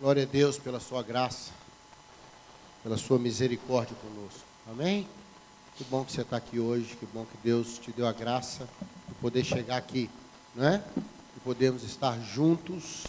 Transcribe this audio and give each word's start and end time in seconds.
Glória 0.00 0.24
a 0.24 0.26
Deus 0.26 0.58
pela 0.58 0.80
sua 0.80 1.04
graça, 1.04 1.52
pela 2.82 2.96
sua 2.96 3.16
misericórdia 3.16 3.96
conosco. 4.02 4.40
Amém? 4.68 5.08
Que 5.76 5.84
bom 5.84 6.04
que 6.04 6.10
você 6.10 6.22
está 6.22 6.36
aqui 6.36 6.58
hoje, 6.58 6.96
que 6.96 7.06
bom 7.06 7.24
que 7.24 7.36
Deus 7.44 7.78
te 7.78 7.92
deu 7.92 8.04
a 8.04 8.12
graça 8.12 8.68
de 9.06 9.14
poder 9.14 9.44
chegar 9.44 9.76
aqui, 9.76 10.10
não 10.52 10.66
é? 10.66 10.82
E 11.36 11.40
podemos 11.44 11.84
estar 11.84 12.18
juntos 12.18 13.04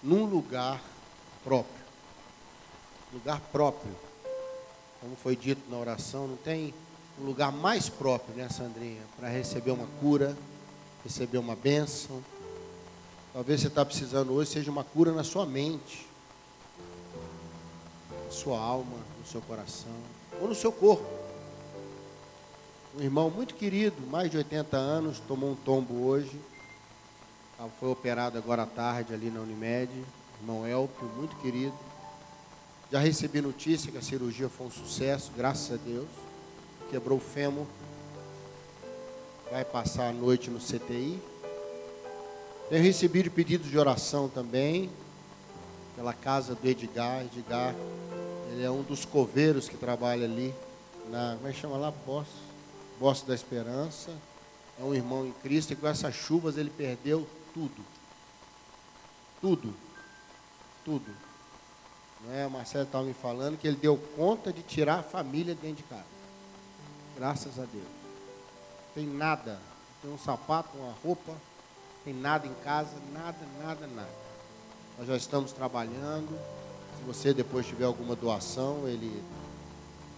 num 0.00 0.24
lugar 0.24 0.80
próprio. 1.42 1.84
Lugar 3.12 3.40
próprio. 3.50 3.92
Como 5.00 5.16
foi 5.16 5.34
dito 5.34 5.68
na 5.68 5.78
oração, 5.78 6.28
não 6.28 6.36
tem 6.36 6.72
um 7.20 7.24
lugar 7.24 7.50
mais 7.50 7.88
próprio, 7.88 8.36
né, 8.36 8.48
Sandrinha? 8.48 9.02
Para 9.18 9.28
receber 9.28 9.72
uma 9.72 9.88
cura, 9.98 10.38
receber 11.02 11.38
uma 11.38 11.56
bênção. 11.56 12.22
Talvez 13.32 13.60
você 13.60 13.66
está 13.66 13.84
precisando 13.84 14.32
hoje 14.32 14.52
seja 14.52 14.70
uma 14.70 14.84
cura 14.84 15.10
na 15.10 15.24
sua 15.24 15.44
mente, 15.44 16.08
sua 18.30 18.58
alma, 18.58 18.96
no 19.18 19.26
seu 19.26 19.40
coração, 19.42 19.92
ou 20.40 20.48
no 20.48 20.54
seu 20.54 20.72
corpo. 20.72 21.04
Um 22.96 23.02
irmão 23.02 23.30
muito 23.30 23.54
querido, 23.54 23.96
mais 24.08 24.30
de 24.30 24.36
80 24.36 24.76
anos, 24.76 25.20
tomou 25.20 25.52
um 25.52 25.54
tombo 25.54 26.06
hoje. 26.06 26.40
Foi 27.78 27.90
operado 27.90 28.38
agora 28.38 28.62
à 28.62 28.66
tarde 28.66 29.12
ali 29.12 29.30
na 29.30 29.40
Unimed. 29.40 29.92
Irmão 30.40 30.66
Elpio, 30.66 31.06
muito 31.16 31.36
querido. 31.36 31.74
Já 32.90 32.98
recebi 32.98 33.40
notícia 33.40 33.92
que 33.92 33.98
a 33.98 34.02
cirurgia 34.02 34.48
foi 34.48 34.66
um 34.66 34.70
sucesso, 34.70 35.30
graças 35.36 35.72
a 35.72 35.76
Deus. 35.76 36.08
Quebrou 36.90 37.18
o 37.18 37.20
fêmur. 37.20 37.66
Vai 39.50 39.64
passar 39.64 40.08
a 40.08 40.12
noite 40.12 40.50
no 40.50 40.58
CTI. 40.58 41.22
Tenho 42.68 42.82
recebido 42.82 43.30
pedidos 43.30 43.70
de 43.70 43.78
oração 43.78 44.28
também. 44.28 44.90
Pela 45.94 46.12
casa 46.12 46.54
do 46.54 46.66
Edgar. 46.66 47.24
Edgar, 47.26 47.74
ele 48.60 48.66
é 48.66 48.70
um 48.70 48.82
dos 48.82 49.06
coveiros 49.06 49.70
que 49.70 49.76
trabalha 49.78 50.26
ali. 50.26 50.54
Na, 51.08 51.34
como 51.36 51.48
é 51.48 51.52
que 51.52 51.58
chama 51.58 51.78
lá? 51.78 51.90
Boss. 51.90 52.28
Boss 52.98 53.22
da 53.22 53.34
Esperança. 53.34 54.14
É 54.78 54.84
um 54.84 54.94
irmão 54.94 55.26
em 55.26 55.32
Cristo 55.32 55.72
e 55.72 55.76
com 55.76 55.88
essas 55.88 56.14
chuvas 56.14 56.58
ele 56.58 56.68
perdeu 56.68 57.26
tudo. 57.54 57.82
Tudo. 59.40 59.74
Tudo. 60.84 61.10
Né? 62.26 62.46
O 62.46 62.50
Marcelo 62.50 62.84
estava 62.84 63.02
me 63.02 63.14
falando 63.14 63.56
que 63.56 63.66
ele 63.66 63.78
deu 63.78 63.96
conta 64.14 64.52
de 64.52 64.62
tirar 64.62 64.98
a 64.98 65.02
família 65.02 65.54
dentro 65.54 65.76
de 65.76 65.84
casa. 65.84 66.04
Graças 67.16 67.58
a 67.58 67.64
Deus. 67.64 67.88
Tem 68.94 69.06
nada. 69.06 69.58
Tem 70.02 70.12
um 70.12 70.18
sapato, 70.18 70.76
uma 70.76 70.94
roupa. 71.02 71.32
Tem 72.04 72.12
nada 72.12 72.46
em 72.46 72.54
casa. 72.62 72.92
Nada, 73.10 73.38
nada, 73.58 73.86
nada. 73.86 74.20
Nós 74.98 75.08
já 75.08 75.16
estamos 75.16 75.50
trabalhando. 75.50 76.38
Se 77.00 77.06
você 77.06 77.34
depois 77.34 77.66
tiver 77.66 77.86
alguma 77.86 78.14
doação, 78.14 78.86
ele. 78.86 79.22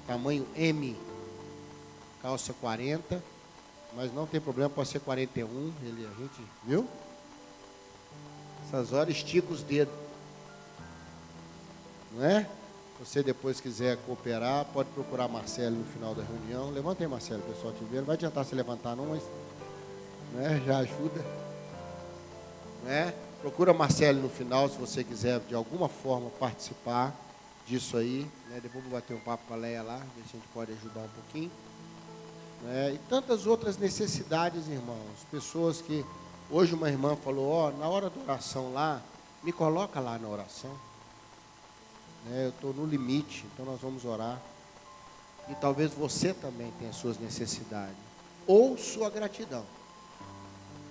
Tamanho 0.06 0.46
M. 0.54 0.96
Calça 2.20 2.52
40. 2.52 3.22
Mas 3.94 4.12
não 4.12 4.26
tem 4.26 4.40
problema, 4.40 4.68
pode 4.68 4.88
ser 4.88 5.00
41. 5.00 5.72
Ele, 5.82 6.06
a 6.06 6.20
gente. 6.20 6.42
Viu? 6.64 6.86
Essas 8.66 8.92
horas 8.92 9.16
estica 9.16 9.52
os 9.52 9.62
dedos 9.62 10.02
não 12.14 12.24
é? 12.24 12.46
Você 13.00 13.22
depois 13.22 13.60
quiser 13.60 13.96
cooperar, 14.06 14.64
pode 14.66 14.88
procurar 14.90 15.26
Marcelo 15.26 15.76
no 15.76 15.84
final 15.84 16.14
da 16.14 16.22
reunião. 16.22 16.70
Levanta 16.70 17.02
aí, 17.02 17.08
Marcelo, 17.08 17.42
pessoal 17.42 17.72
te 17.72 17.84
ver. 17.84 17.98
Não 17.98 18.04
vai 18.04 18.14
adiantar 18.14 18.44
se 18.44 18.54
levantar 18.54 18.94
não, 18.94 19.06
mas 19.06 19.22
né, 20.34 20.62
já 20.64 20.78
ajuda. 20.78 21.24
Né? 22.84 23.14
Procura 23.42 23.74
Marcelo 23.74 24.22
no 24.22 24.28
final, 24.28 24.68
se 24.68 24.78
você 24.78 25.02
quiser 25.02 25.40
de 25.40 25.54
alguma 25.56 25.88
forma 25.88 26.30
participar 26.30 27.12
disso 27.66 27.96
aí. 27.96 28.24
Né? 28.48 28.60
Depois 28.62 28.84
vou 28.84 28.92
bater 28.92 29.14
um 29.14 29.18
papo 29.18 29.42
com 29.48 29.54
a 29.54 29.56
Leia 29.56 29.82
lá, 29.82 29.96
ver 29.96 30.22
se 30.22 30.36
a 30.36 30.38
gente 30.38 30.48
pode 30.54 30.70
ajudar 30.70 31.00
um 31.00 31.08
pouquinho. 31.08 31.50
Né? 32.62 32.92
E 32.94 32.98
tantas 33.08 33.44
outras 33.44 33.76
necessidades, 33.76 34.68
irmãos. 34.68 35.26
Pessoas 35.28 35.82
que. 35.82 36.06
Hoje 36.48 36.74
uma 36.74 36.88
irmã 36.88 37.16
falou, 37.16 37.48
ó, 37.48 37.68
oh, 37.68 37.78
na 37.78 37.88
hora 37.88 38.10
da 38.10 38.20
oração 38.20 38.72
lá, 38.72 39.02
me 39.42 39.50
coloca 39.50 39.98
lá 39.98 40.16
na 40.20 40.28
oração. 40.28 40.70
Né? 42.26 42.44
Eu 42.44 42.50
estou 42.50 42.72
no 42.72 42.86
limite, 42.86 43.44
então 43.52 43.66
nós 43.66 43.80
vamos 43.80 44.04
orar. 44.04 44.40
E 45.48 45.54
talvez 45.56 45.92
você 45.92 46.32
também 46.32 46.72
tenha 46.78 46.92
suas 46.92 47.18
necessidades. 47.18 47.96
Ou 48.46 48.78
sua 48.78 49.10
gratidão. 49.10 49.64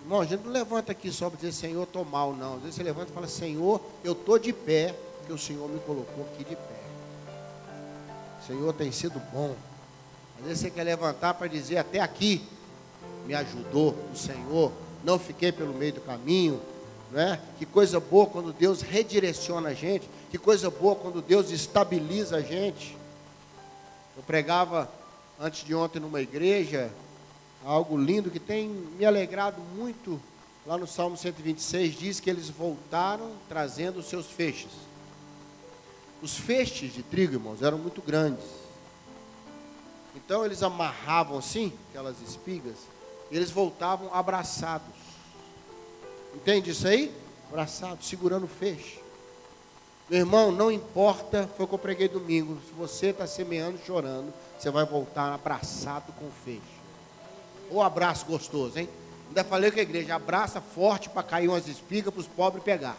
Irmão, 0.02 0.22
a 0.22 0.26
gente 0.26 0.44
não 0.44 0.52
levanta 0.52 0.92
aqui 0.92 1.12
só 1.12 1.30
para 1.30 1.38
dizer, 1.38 1.52
Senhor, 1.52 1.84
estou 1.84 2.04
mal, 2.04 2.34
não. 2.34 2.56
Às 2.56 2.62
vezes 2.62 2.76
você 2.76 2.84
levanta 2.84 3.12
e 3.12 3.14
fala, 3.14 3.28
Senhor, 3.28 3.82
eu 4.04 4.14
estou 4.14 4.40
de 4.40 4.52
pé, 4.52 4.96
porque 5.18 5.32
o 5.32 5.38
Senhor 5.38 5.70
me 5.70 5.80
colocou 5.80 6.26
aqui 6.34 6.44
de 6.44 6.56
pé. 6.56 6.82
O 8.42 8.48
Senhor 8.48 8.74
tem 8.74 8.92
sido 8.92 9.22
bom. 9.32 9.56
Às 10.40 10.46
vezes 10.46 10.60
você 10.60 10.72
quer 10.72 10.84
levantar 10.84 11.36
para 11.36 11.48
dizer, 11.48 11.78
até 11.78 12.00
aqui 12.00 12.44
me 13.26 13.36
ajudou 13.36 13.96
o 14.12 14.18
Senhor, 14.18 14.72
não 15.04 15.20
fiquei 15.20 15.52
pelo 15.52 15.74
meio 15.74 15.94
do 15.94 16.02
caminho, 16.02 16.60
né? 17.12 17.40
Que 17.60 17.66
coisa 17.66 18.00
boa 18.00 18.26
quando 18.26 18.52
Deus 18.52 18.82
redireciona 18.82 19.70
a 19.70 19.74
gente. 19.74 20.10
Que 20.32 20.38
coisa 20.38 20.70
boa 20.70 20.96
quando 20.96 21.22
Deus 21.22 21.52
estabiliza 21.52 22.38
a 22.38 22.42
gente. 22.42 22.98
Eu 24.18 24.24
pregava 24.24 24.90
antes 25.40 25.64
de 25.64 25.76
ontem 25.76 26.00
numa 26.00 26.22
igreja 26.22 26.92
algo 27.64 27.98
lindo 27.98 28.32
que 28.32 28.40
tem 28.40 28.68
me 28.68 29.06
alegrado 29.06 29.62
muito. 29.76 30.20
Lá 30.66 30.78
no 30.78 30.88
Salmo 30.88 31.18
126 31.18 31.96
diz 31.96 32.20
que 32.20 32.30
eles 32.30 32.50
voltaram 32.50 33.32
trazendo 33.50 34.00
os 34.00 34.06
seus 34.08 34.28
feixes. 34.28 34.72
Os 36.22 36.38
feixes 36.38 36.94
de 36.94 37.02
trigo, 37.02 37.34
irmãos, 37.34 37.62
eram 37.62 37.78
muito 37.78 38.02
grandes. 38.02 38.46
Então 40.16 40.46
eles 40.46 40.62
amarravam 40.62 41.38
assim, 41.38 41.74
aquelas 41.90 42.22
espigas, 42.22 42.76
e 43.32 43.36
eles 43.36 43.50
voltavam 43.50 44.14
abraçados. 44.14 44.94
Entende 46.36 46.72
isso 46.72 46.88
aí? 46.88 47.12
Abraçado, 47.50 48.04
segurando 48.04 48.44
o 48.44 48.48
feixe. 48.48 49.00
Meu 50.10 50.20
irmão, 50.20 50.52
não 50.52 50.72
importa, 50.72 51.50
foi 51.56 51.66
o 51.66 51.68
que 51.68 51.74
eu 51.74 51.80
preguei 51.80 52.08
domingo. 52.08 52.60
Se 52.68 52.74
você 52.74 53.08
está 53.08 53.26
semeando, 53.26 53.80
chorando, 53.86 54.34
você 54.60 54.70
vai 54.70 54.86
voltar 54.86 55.34
abraçado 55.34 56.12
com 56.14 56.26
o 56.26 56.32
feixe. 56.44 56.81
Ou 57.72 57.82
abraço 57.82 58.26
gostoso, 58.26 58.78
hein? 58.78 58.90
Ainda 59.30 59.44
falei 59.44 59.72
com 59.72 59.80
a 59.80 59.84
igreja, 59.84 60.16
abraça 60.16 60.60
forte 60.60 61.10
para 61.10 61.24
cair 61.24 61.48
umas 61.48 61.68
espigas 61.68 62.14
para 62.14 62.20
os 62.20 62.28
pobres 62.28 62.64
pegar. 62.64 62.98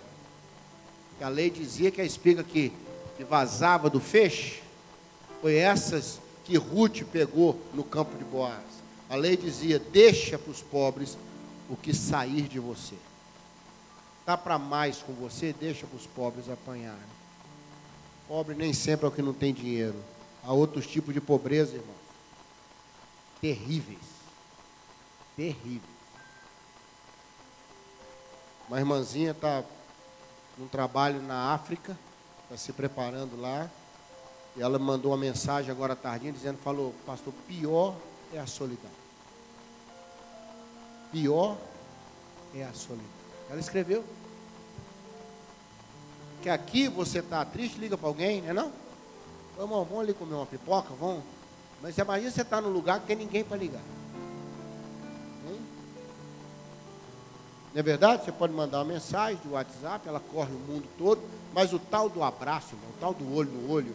Que 1.18 1.24
a 1.24 1.28
lei 1.28 1.50
dizia 1.50 1.90
que 1.90 2.00
a 2.00 2.04
espiga 2.04 2.42
que, 2.42 2.72
que 3.16 3.24
vazava 3.24 3.90
do 3.90 4.00
feixe 4.00 4.62
foi 5.42 5.56
essas 5.56 6.18
que 6.44 6.56
Ruth 6.56 7.02
pegou 7.12 7.60
no 7.74 7.84
campo 7.84 8.16
de 8.16 8.24
Boaz. 8.24 8.62
A 9.10 9.14
lei 9.14 9.36
dizia: 9.36 9.78
deixa 9.78 10.38
para 10.38 10.50
os 10.50 10.62
pobres 10.62 11.18
o 11.68 11.76
que 11.76 11.92
sair 11.92 12.48
de 12.48 12.58
você. 12.58 12.94
Está 14.20 14.38
para 14.38 14.58
mais 14.58 14.98
com 14.98 15.12
você, 15.12 15.52
deixa 15.52 15.86
para 15.86 15.96
os 15.96 16.06
pobres 16.06 16.48
apanharem. 16.48 17.12
Pobre 18.26 18.54
nem 18.54 18.72
sempre 18.72 19.04
é 19.04 19.08
o 19.08 19.12
que 19.12 19.20
não 19.20 19.34
tem 19.34 19.52
dinheiro. 19.52 19.96
Há 20.42 20.52
outros 20.52 20.86
tipos 20.86 21.12
de 21.12 21.20
pobreza, 21.20 21.74
irmão. 21.74 21.94
Terríveis. 23.40 24.11
Terríveis. 25.36 25.92
Uma 28.68 28.78
irmãzinha 28.78 29.32
está 29.32 29.62
num 30.56 30.68
trabalho 30.68 31.20
na 31.20 31.52
África, 31.52 31.96
está 32.44 32.56
se 32.56 32.72
preparando 32.72 33.40
lá. 33.40 33.70
E 34.56 34.62
ela 34.62 34.78
mandou 34.78 35.12
uma 35.12 35.18
mensagem 35.18 35.70
agora 35.70 35.96
tardinha 35.96 36.32
dizendo, 36.32 36.58
falou, 36.58 36.94
pastor, 37.06 37.32
pior 37.46 37.94
é 38.32 38.38
a 38.38 38.46
solidão. 38.46 38.90
Pior 41.10 41.56
é 42.54 42.64
a 42.64 42.72
solidão. 42.72 43.06
Ela 43.50 43.60
escreveu. 43.60 44.04
Que 46.42 46.50
aqui 46.50 46.88
você 46.88 47.20
está 47.20 47.44
triste, 47.44 47.78
liga 47.78 47.96
para 47.96 48.08
alguém, 48.08 48.42
não 48.42 48.50
é 48.50 48.52
não? 48.52 48.72
Vamos, 49.56 49.88
vamos 49.88 50.00
ali 50.00 50.14
comer 50.14 50.34
uma 50.34 50.46
pipoca, 50.46 50.92
vamos. 50.98 51.22
Mas 51.80 51.96
imagina 51.96 52.30
você 52.30 52.42
está 52.42 52.60
num 52.60 52.70
lugar 52.70 53.00
que 53.00 53.06
tem 53.06 53.16
ninguém 53.16 53.44
para 53.44 53.56
ligar. 53.56 53.82
Hein? 55.48 55.60
Não 57.74 57.80
é 57.80 57.82
verdade? 57.82 58.24
Você 58.24 58.32
pode 58.32 58.52
mandar 58.52 58.78
uma 58.78 58.92
mensagem 58.92 59.40
do 59.44 59.52
WhatsApp, 59.52 60.06
ela 60.06 60.20
corre 60.20 60.52
o 60.52 60.58
mundo 60.58 60.86
todo, 60.98 61.22
mas 61.54 61.72
o 61.72 61.78
tal 61.78 62.08
do 62.08 62.22
abraço, 62.22 62.74
o 62.74 63.00
tal 63.00 63.14
do 63.14 63.34
olho 63.34 63.50
no 63.50 63.70
olho, 63.72 63.94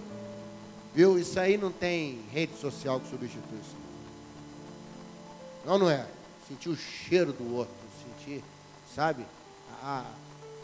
viu? 0.93 1.17
Isso 1.19 1.39
aí 1.39 1.57
não 1.57 1.71
tem 1.71 2.21
rede 2.31 2.57
social 2.57 2.99
que 2.99 3.09
substitui 3.09 3.59
isso. 3.59 3.75
Não, 5.65 5.77
não 5.77 5.89
é. 5.89 6.07
Sentir 6.47 6.69
o 6.69 6.77
cheiro 6.77 7.33
do 7.33 7.55
outro, 7.55 7.73
sentir, 8.03 8.43
sabe? 8.95 9.25
a, 9.83 10.03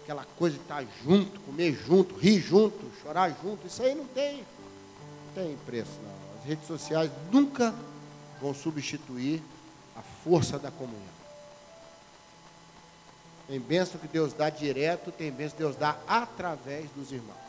aquela 0.01 0.25
coisa 0.37 0.57
de 0.57 0.61
estar 0.61 0.85
junto, 1.03 1.39
comer 1.41 1.73
junto, 1.73 2.15
rir 2.15 2.39
junto, 2.39 2.91
chorar 3.01 3.35
junto, 3.41 3.65
isso 3.67 3.81
aí 3.81 3.95
não 3.95 4.05
tem, 4.05 4.37
não 4.37 5.43
tem 5.43 5.57
preço 5.65 5.91
não. 6.03 6.39
As 6.39 6.45
redes 6.45 6.67
sociais 6.67 7.11
nunca 7.31 7.73
vão 8.41 8.53
substituir 8.53 9.41
a 9.95 10.01
força 10.23 10.57
da 10.57 10.71
comunhão. 10.71 11.13
Tem 13.47 13.59
bênção 13.59 13.99
que 13.99 14.07
Deus 14.07 14.33
dá 14.33 14.49
direto, 14.49 15.11
tem 15.11 15.31
bênção 15.31 15.57
que 15.57 15.63
Deus 15.63 15.75
dá 15.75 15.97
através 16.07 16.89
dos 16.91 17.11
irmãos. 17.11 17.43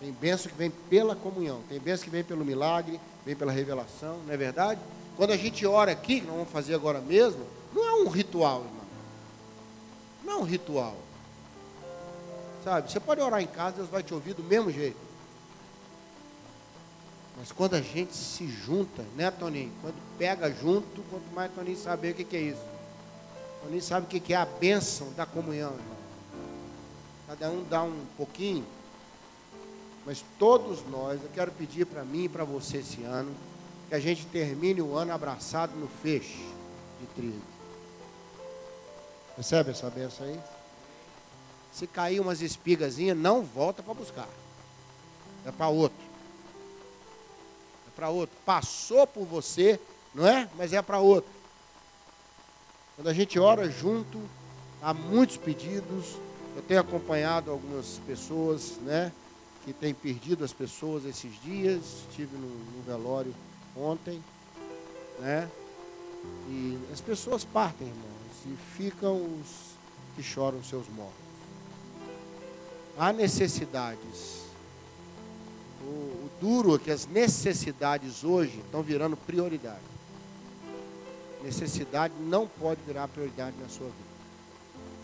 Tem 0.00 0.10
bênção 0.10 0.50
que 0.50 0.58
vem 0.58 0.70
pela 0.70 1.14
comunhão, 1.14 1.62
tem 1.68 1.78
bênção 1.78 2.04
que 2.04 2.10
vem 2.10 2.24
pelo 2.24 2.44
milagre, 2.44 3.00
vem 3.24 3.36
pela 3.36 3.52
revelação, 3.52 4.18
não 4.26 4.34
é 4.34 4.36
verdade? 4.36 4.80
Quando 5.16 5.30
a 5.30 5.36
gente 5.36 5.64
ora 5.64 5.92
aqui, 5.92 6.20
que 6.20 6.26
nós 6.26 6.34
vamos 6.34 6.50
fazer 6.50 6.74
agora 6.74 7.00
mesmo, 7.00 7.46
não 7.72 7.84
é 7.84 7.92
um 8.02 8.08
ritual, 8.08 8.64
irmão. 8.64 8.82
Não 10.24 10.32
é 10.32 10.36
um 10.36 10.44
ritual. 10.44 10.96
Sabe? 12.64 12.90
Você 12.90 12.98
pode 12.98 13.20
orar 13.20 13.40
em 13.40 13.46
casa, 13.46 13.76
Deus 13.76 13.88
vai 13.88 14.02
te 14.02 14.12
ouvir 14.12 14.34
do 14.34 14.42
mesmo 14.42 14.70
jeito. 14.70 14.96
Mas 17.36 17.50
quando 17.50 17.74
a 17.74 17.80
gente 17.80 18.14
se 18.14 18.46
junta, 18.46 19.02
né, 19.16 19.30
Toninho? 19.30 19.72
Quando 19.80 19.94
pega 20.18 20.50
junto, 20.50 21.02
quanto 21.10 21.24
mais 21.34 21.52
Toninho 21.52 21.76
saber 21.76 22.12
o 22.12 22.14
que, 22.14 22.36
é 22.36 22.40
isso. 22.40 22.62
Toninho 23.62 23.82
sabe 23.82 24.06
o 24.06 24.20
que, 24.20 24.32
é 24.32 24.36
a 24.36 24.44
bênção 24.44 25.12
da 25.14 25.24
comunhão. 25.24 25.74
Cada 27.26 27.50
um 27.50 27.64
dá 27.64 27.82
um 27.82 28.04
pouquinho. 28.16 28.64
Mas 30.04 30.24
todos 30.38 30.84
nós, 30.90 31.22
eu 31.22 31.30
quero 31.32 31.50
pedir 31.52 31.86
para 31.86 32.04
mim 32.04 32.24
e 32.24 32.28
para 32.28 32.44
você 32.44 32.78
esse 32.78 33.02
ano, 33.04 33.34
que 33.88 33.94
a 33.94 34.00
gente 34.00 34.26
termine 34.26 34.82
o 34.82 34.96
ano 34.96 35.12
abraçado 35.12 35.74
no 35.76 35.86
feixe 35.86 36.44
de 37.00 37.06
trigo. 37.14 37.42
Recebe 39.36 39.70
essa 39.70 39.88
benção 39.88 40.26
aí? 40.26 40.38
Se 41.72 41.86
cair 41.86 42.20
umas 42.20 42.42
espigazinhas, 42.42 43.16
não 43.16 43.42
volta 43.42 43.82
para 43.82 43.94
buscar. 43.94 44.28
É 45.46 45.50
para 45.50 45.68
outro. 45.68 46.01
Para 48.02 48.10
outro. 48.10 48.36
Passou 48.44 49.06
por 49.06 49.24
você, 49.24 49.78
não 50.12 50.26
é? 50.26 50.48
Mas 50.56 50.72
é 50.72 50.82
para 50.82 50.98
outro. 50.98 51.30
Quando 52.96 53.06
a 53.06 53.14
gente 53.14 53.38
ora 53.38 53.70
junto, 53.70 54.20
há 54.82 54.92
muitos 54.92 55.36
pedidos. 55.36 56.16
Eu 56.56 56.62
tenho 56.62 56.80
acompanhado 56.80 57.52
algumas 57.52 58.00
pessoas, 58.04 58.72
né? 58.78 59.12
Que 59.64 59.72
têm 59.72 59.94
perdido 59.94 60.44
as 60.44 60.52
pessoas 60.52 61.04
esses 61.04 61.40
dias. 61.42 62.02
Estive 62.10 62.36
no, 62.36 62.48
no 62.48 62.82
velório 62.84 63.32
ontem, 63.76 64.20
né? 65.20 65.48
E 66.48 66.76
as 66.92 67.00
pessoas 67.00 67.44
partem, 67.44 67.86
irmãos, 67.86 68.46
e 68.46 68.56
ficam 68.76 69.14
os 69.14 69.76
que 70.16 70.24
choram 70.24 70.60
seus 70.64 70.88
mortos. 70.88 71.14
Há 72.98 73.12
necessidades. 73.12 74.42
O, 75.84 76.26
o 76.26 76.30
duro 76.40 76.76
é 76.76 76.78
que 76.78 76.90
as 76.90 77.06
necessidades 77.06 78.24
hoje 78.24 78.58
estão 78.64 78.82
virando 78.82 79.16
prioridade. 79.16 79.80
Necessidade 81.42 82.14
não 82.20 82.46
pode 82.46 82.80
virar 82.86 83.08
prioridade 83.08 83.56
na 83.60 83.68
sua 83.68 83.86
vida. 83.86 84.12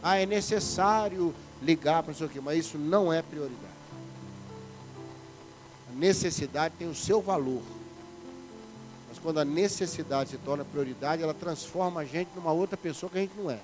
Ah, 0.02 0.16
é 0.16 0.26
necessário 0.26 1.34
ligar 1.60 2.02
para 2.02 2.12
não 2.12 2.18
sei 2.18 2.26
o 2.26 2.30
quê, 2.30 2.40
mas 2.40 2.58
isso 2.58 2.78
não 2.78 3.12
é 3.12 3.20
prioridade. 3.20 3.78
A 5.90 5.94
necessidade 5.98 6.74
tem 6.78 6.88
o 6.88 6.94
seu 6.94 7.20
valor. 7.20 7.62
Mas 9.08 9.18
quando 9.18 9.38
a 9.38 9.44
necessidade 9.44 10.30
se 10.30 10.38
torna 10.38 10.64
prioridade, 10.64 11.22
ela 11.22 11.34
transforma 11.34 12.02
a 12.02 12.04
gente 12.04 12.30
numa 12.36 12.52
outra 12.52 12.76
pessoa 12.76 13.10
que 13.10 13.18
a 13.18 13.20
gente 13.22 13.36
não 13.36 13.50
é. 13.50 13.58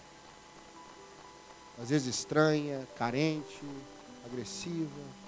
Às 1.80 1.90
vezes 1.90 2.14
estranha, 2.14 2.86
carente, 2.96 3.60
agressiva. 4.26 5.23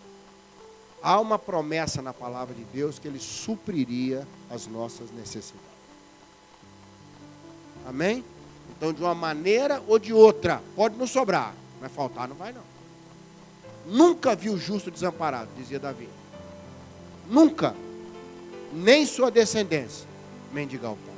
Há 1.03 1.21
uma 1.21 1.39
promessa 1.39 2.03
na 2.03 2.13
palavra 2.13 2.55
de 2.55 2.65
Deus 2.65 2.99
que 2.99 3.07
ele 3.07 3.21
supriria 3.21 4.27
as 4.51 4.67
nossas 4.67 5.11
necessidades. 5.11 5.77
Amém? 7.87 8.25
Então, 8.77 8.93
de 8.93 9.03
uma 9.03 9.15
maneira 9.15 9.83
ou 9.87 9.99
de 9.99 10.13
outra, 10.13 10.63
pode 10.75 10.97
não 10.97 11.07
sobrar, 11.07 11.55
mas 11.81 11.93
faltar 11.93 12.29
não 12.29 12.37
vai 12.37 12.53
não. 12.53 12.63
Nunca 13.87 14.35
vi 14.35 14.51
o 14.51 14.59
justo 14.59 14.91
desamparado, 14.91 15.49
dizia 15.57 15.79
Davi. 15.79 16.09
Nunca. 17.29 17.75
Nem 18.73 19.07
sua 19.07 19.31
descendência 19.31 20.07
mendigar 20.53 20.93
o 20.93 20.97
pão. 20.97 21.15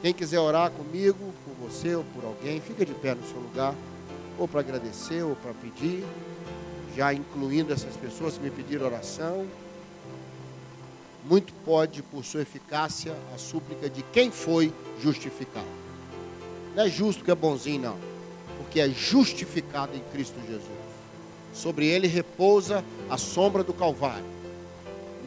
Quem 0.00 0.12
quiser 0.12 0.38
orar 0.38 0.70
comigo, 0.70 1.32
por 1.44 1.68
você 1.68 1.94
ou 1.94 2.04
por 2.14 2.24
alguém, 2.24 2.60
fica 2.60 2.84
de 2.84 2.94
pé 2.94 3.14
no 3.14 3.26
seu 3.26 3.38
lugar, 3.38 3.74
ou 4.38 4.46
para 4.46 4.60
agradecer, 4.60 5.22
ou 5.22 5.36
para 5.36 5.52
pedir, 5.54 6.04
já 6.96 7.12
incluindo 7.12 7.72
essas 7.72 7.96
pessoas 7.96 8.36
que 8.36 8.44
me 8.44 8.50
pediram 8.50 8.86
oração. 8.86 9.46
Muito 11.24 11.52
pode, 11.64 12.02
por 12.02 12.24
sua 12.24 12.42
eficácia, 12.42 13.14
a 13.34 13.38
súplica 13.38 13.90
de 13.90 14.02
quem 14.02 14.30
foi 14.30 14.72
justificado. 15.00 15.66
Não 16.74 16.84
é 16.84 16.88
justo 16.88 17.24
que 17.24 17.30
é 17.30 17.34
bonzinho, 17.34 17.82
não, 17.82 17.96
porque 18.58 18.80
é 18.80 18.88
justificado 18.88 19.96
em 19.96 20.02
Cristo 20.12 20.38
Jesus. 20.46 20.86
Sobre 21.52 21.86
ele 21.86 22.06
repousa 22.06 22.84
a 23.08 23.16
sombra 23.16 23.64
do 23.64 23.72
Calvário 23.72 24.36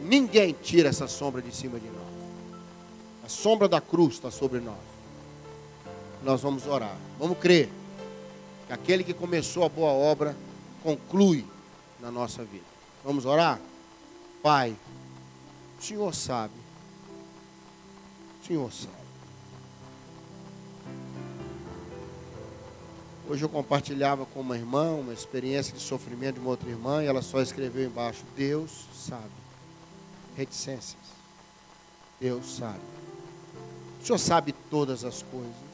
Ninguém 0.02 0.56
tira 0.62 0.88
essa 0.88 1.06
sombra 1.06 1.42
de 1.42 1.54
cima 1.54 1.78
de 1.78 1.86
nós. 1.86 2.00
A 3.24 3.28
sombra 3.28 3.68
da 3.68 3.80
cruz 3.80 4.14
está 4.14 4.30
sobre 4.30 4.60
nós. 4.60 4.74
Nós 6.22 6.40
vamos 6.40 6.66
orar. 6.66 6.96
Vamos 7.18 7.38
crer 7.38 7.68
que 8.70 8.74
aquele 8.74 9.02
que 9.02 9.12
começou 9.12 9.64
a 9.64 9.68
boa 9.68 9.90
obra 9.90 10.36
conclui 10.80 11.44
na 11.98 12.08
nossa 12.08 12.44
vida. 12.44 12.64
Vamos 13.04 13.26
orar? 13.26 13.58
Pai, 14.44 14.76
o 15.76 15.82
Senhor 15.82 16.14
sabe. 16.14 16.54
O 18.40 18.46
Senhor 18.46 18.72
sabe. 18.72 18.94
Hoje 23.28 23.44
eu 23.44 23.48
compartilhava 23.48 24.24
com 24.26 24.40
uma 24.40 24.56
irmã 24.56 24.92
uma 24.92 25.12
experiência 25.12 25.74
de 25.74 25.80
sofrimento 25.80 26.34
de 26.34 26.40
uma 26.40 26.50
outra 26.50 26.70
irmã 26.70 27.02
e 27.02 27.06
ela 27.06 27.22
só 27.22 27.42
escreveu 27.42 27.84
embaixo: 27.84 28.22
Deus 28.36 28.86
sabe 28.94 29.32
reticências. 30.36 31.02
Deus 32.20 32.56
sabe. 32.56 32.78
O 34.00 34.06
Senhor 34.06 34.18
sabe 34.18 34.52
todas 34.70 35.04
as 35.04 35.22
coisas. 35.22 35.69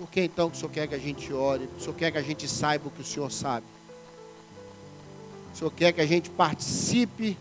Por 0.00 0.08
que 0.08 0.22
então 0.22 0.48
que 0.48 0.56
o 0.56 0.58
Senhor 0.58 0.72
quer 0.72 0.86
que 0.88 0.94
a 0.94 0.98
gente 0.98 1.30
ore? 1.30 1.68
O 1.76 1.78
Senhor 1.78 1.94
quer 1.94 2.10
que 2.10 2.16
a 2.16 2.22
gente 2.22 2.48
saiba 2.48 2.88
o 2.88 2.90
que 2.90 3.02
o 3.02 3.04
Senhor 3.04 3.30
sabe? 3.30 3.66
O 5.52 5.58
Senhor 5.58 5.70
quer 5.72 5.92
que 5.92 6.00
a 6.00 6.06
gente 6.06 6.30
participe 6.30 7.36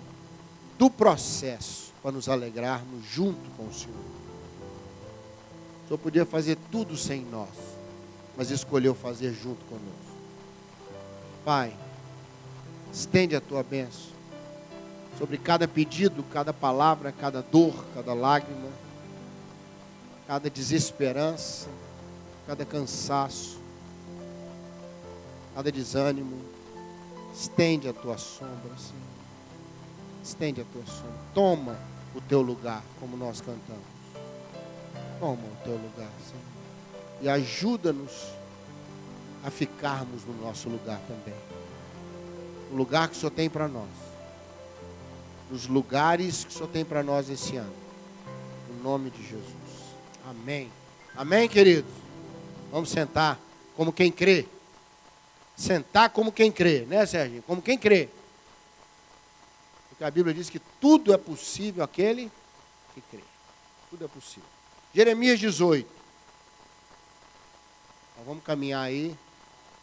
do 0.77 0.89
processo 0.89 1.93
para 2.03 2.11
nos 2.11 2.27
alegrarmos 2.27 3.05
junto 3.05 3.49
com 3.51 3.63
o 3.63 3.73
Senhor. 3.73 3.95
O 3.95 5.87
Senhor 5.87 5.97
podia 5.99 6.25
fazer 6.25 6.57
tudo 6.69 6.97
sem 6.97 7.21
nós, 7.21 7.47
mas 8.35 8.51
escolheu 8.51 8.93
fazer 8.93 9.31
junto 9.31 9.63
conosco. 9.63 10.17
Pai, 11.45 11.73
estende 12.91 13.37
a 13.37 13.41
tua 13.41 13.63
bênção 13.63 14.11
sobre 15.17 15.37
cada 15.37 15.65
pedido, 15.65 16.23
cada 16.23 16.51
palavra, 16.51 17.13
cada 17.13 17.41
dor, 17.41 17.85
cada 17.95 18.13
lágrima, 18.13 18.67
cada 20.27 20.49
desesperança, 20.49 21.69
cada 22.49 22.65
cansaço, 22.65 23.59
cada 25.53 25.71
desânimo. 25.71 26.41
Estende 27.31 27.87
a 27.87 27.93
tua 27.93 28.17
sombra, 28.17 28.75
Senhor. 28.75 29.03
Estende 30.23 30.61
a 30.61 30.65
tua 30.65 30.83
sombra. 30.87 31.19
Toma 31.31 31.77
o 32.15 32.21
teu 32.21 32.41
lugar, 32.41 32.81
como 32.99 33.15
nós 33.15 33.39
cantamos. 33.39 33.85
Toma 35.19 35.43
o 35.43 35.63
teu 35.63 35.73
lugar, 35.73 36.09
Senhor. 36.27 36.43
E 37.21 37.29
ajuda-nos 37.29 38.29
a 39.45 39.51
ficarmos 39.51 40.25
no 40.25 40.33
nosso 40.41 40.69
lugar 40.69 40.99
também. 41.07 41.39
O 42.71 42.75
lugar 42.75 43.09
que 43.09 43.15
o 43.15 43.19
Senhor 43.19 43.31
tem 43.31 43.47
para 43.47 43.67
nós 43.67 43.87
nos 45.51 45.67
lugares 45.67 46.45
que 46.45 46.49
o 46.49 46.53
Senhor 46.53 46.69
tem 46.69 46.83
para 46.83 47.03
nós 47.03 47.29
esse 47.29 47.57
ano. 47.57 47.73
No 48.69 48.83
nome 48.83 49.11
de 49.11 49.21
Jesus. 49.21 49.43
Amém. 50.27 50.71
Amém, 51.15 51.47
queridos? 51.47 52.08
Vamos 52.71 52.89
sentar 52.89 53.39
como 53.75 53.91
quem 53.91 54.11
crê. 54.11 54.47
Sentar 55.55 56.09
como 56.09 56.31
quem 56.31 56.51
crê, 56.51 56.85
né, 56.85 57.05
Sérgio? 57.05 57.43
Como 57.43 57.61
quem 57.61 57.77
crê. 57.77 58.09
Porque 59.89 60.03
a 60.03 60.11
Bíblia 60.11 60.33
diz 60.33 60.49
que 60.49 60.59
tudo 60.79 61.13
é 61.13 61.17
possível 61.17 61.83
aquele 61.83 62.31
que 62.93 63.01
crê. 63.01 63.23
Tudo 63.89 64.05
é 64.05 64.07
possível. 64.07 64.47
Jeremias 64.93 65.39
18. 65.39 65.89
Então, 68.13 68.25
vamos 68.25 68.43
caminhar 68.43 68.83
aí. 68.83 69.15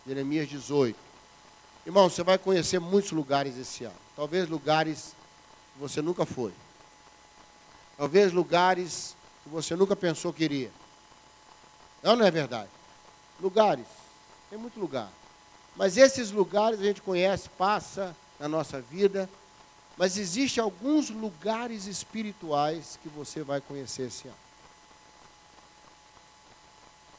Jeremias 0.07 0.49
18. 0.49 0.97
Irmão, 1.85 2.09
você 2.09 2.23
vai 2.23 2.38
conhecer 2.38 2.78
muitos 2.78 3.12
lugares 3.12 3.57
esse 3.59 3.85
ano. 3.85 3.95
Talvez 4.14 4.49
lugares 4.49 5.14
que 5.75 5.81
você 5.81 6.00
nunca 6.00 6.25
foi. 6.25 6.52
Talvez 7.97 8.33
lugares 8.33 9.14
que 9.43 9.49
você 9.49 9.76
nunca 9.76 9.95
pensou 9.95 10.33
que 10.33 10.45
iria. 10.45 10.71
Não, 12.02 12.16
não 12.16 12.26
é 12.26 12.31
verdade? 12.31 12.71
Lugares. 13.40 13.87
Tem 14.49 14.59
muito 14.59 14.78
lugar. 14.78 15.11
Mas 15.76 15.97
esses 15.97 16.31
lugares 16.31 16.81
a 16.81 16.85
gente 16.85 17.02
conhece, 17.02 17.49
passa 17.50 18.16
na 18.38 18.49
nossa 18.49 18.81
vida. 18.81 19.28
Mas 19.97 20.16
existem 20.16 20.62
alguns 20.62 21.11
lugares 21.11 21.87
espirituais 21.87 22.99
que 23.02 23.09
você 23.09 23.43
vai 23.43 23.61
conhecer 23.61 24.09
esse 24.09 24.28
ano. 24.28 24.37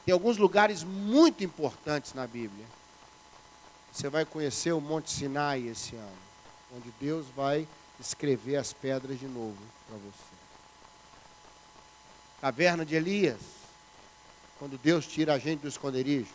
Tem 0.06 0.14
alguns 0.14 0.38
lugares 0.38 0.84
muito 0.84 1.44
importantes 1.44 2.14
na 2.14 2.26
Bíblia. 2.26 2.66
Você 3.92 4.10
vai 4.10 4.26
conhecer 4.26 4.72
o 4.72 4.80
Monte 4.80 5.12
Sinai 5.12 5.68
esse 5.68 5.96
ano, 5.96 6.18
onde 6.76 6.94
Deus 7.00 7.26
vai 7.36 7.68
escrever 8.00 8.58
as 8.58 8.72
pedras 8.72 9.20
de 9.20 9.28
novo 9.28 9.58
para 9.88 9.98
você. 9.98 10.38
Caverna 12.40 12.86
de 12.86 12.96
Elias, 12.96 13.42
quando 14.60 14.78
Deus 14.78 15.06
tira 15.06 15.34
a 15.34 15.40
gente 15.40 15.62
do 15.62 15.68
esconderijo. 15.68 16.30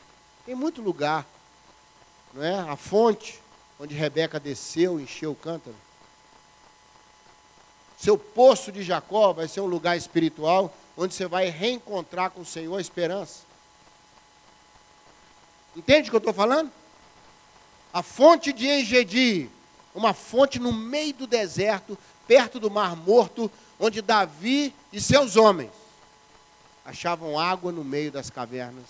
Tem 0.46 0.54
muito 0.54 0.80
lugar, 0.80 1.26
não 2.32 2.42
é? 2.42 2.58
A 2.58 2.76
fonte, 2.76 3.40
onde 3.78 3.94
Rebeca 3.94 4.38
desceu 4.38 4.98
e 4.98 5.04
encheu 5.04 5.32
o 5.32 5.36
cântaro. 5.36 5.76
Seu 7.98 8.18
poço 8.18 8.72
de 8.72 8.82
Jacó 8.82 9.32
vai 9.32 9.46
ser 9.46 9.60
um 9.60 9.66
lugar 9.66 9.96
espiritual 9.96 10.74
onde 10.96 11.14
você 11.14 11.26
vai 11.26 11.48
reencontrar 11.48 12.30
com 12.30 12.40
o 12.40 12.46
Senhor 12.46 12.76
a 12.76 12.80
esperança. 12.80 13.40
Entende 15.76 16.08
o 16.08 16.10
que 16.10 16.16
eu 16.16 16.18
estou 16.18 16.34
falando? 16.34 16.70
A 17.92 18.02
fonte 18.02 18.52
de 18.52 18.68
Engedi, 18.68 19.48
uma 19.94 20.12
fonte 20.12 20.58
no 20.58 20.72
meio 20.72 21.14
do 21.14 21.26
deserto, 21.26 21.96
perto 22.26 22.60
do 22.60 22.70
Mar 22.70 22.96
Morto, 22.96 23.50
onde 23.78 24.02
Davi 24.02 24.74
e 24.92 25.00
seus 25.00 25.36
homens 25.36 25.81
achavam 26.84 27.38
água 27.38 27.70
no 27.70 27.84
meio 27.84 28.10
das 28.10 28.30
cavernas, 28.30 28.86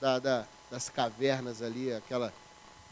da, 0.00 0.18
da, 0.18 0.44
das 0.70 0.88
cavernas 0.88 1.62
ali, 1.62 1.92
aquela 1.92 2.32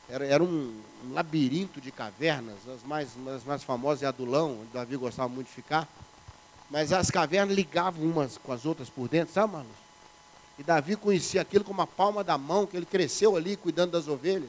era, 0.09 0.25
era 0.25 0.42
um, 0.42 0.80
um, 1.04 1.14
labirinto 1.14 1.80
de 1.80 1.90
cavernas, 1.90 2.56
as 2.68 2.83
mais, 2.85 3.09
as 3.35 3.45
mais 3.45 3.62
famosas 3.64 4.04
é 4.04 4.06
Adulão, 4.06 4.61
onde 4.61 4.73
Davi 4.73 4.97
gostava 4.97 5.28
muito 5.28 5.49
de 5.49 5.52
ficar. 5.52 5.88
Mas 6.71 6.92
as 6.92 7.11
cavernas 7.11 7.56
ligavam 7.56 8.04
umas 8.04 8.38
com 8.38 8.52
as 8.52 8.64
outras 8.64 8.88
por 8.88 9.09
dentro, 9.09 9.35
sabe, 9.35 9.52
Marlon? 9.52 9.68
E 10.59 10.62
Davi 10.62 10.97
conhecia 10.97 11.42
aquilo 11.42 11.64
como 11.64 11.83
a 11.83 11.87
palma 11.87 12.25
da 12.25 12.38
mão, 12.38 12.66
que 12.66 12.76
ele 12.76 12.87
cresceu 12.87 13.37
ali 13.37 13.56
cuidando 13.56 13.92
das 13.92 14.09
ovelhas. 14.09 14.49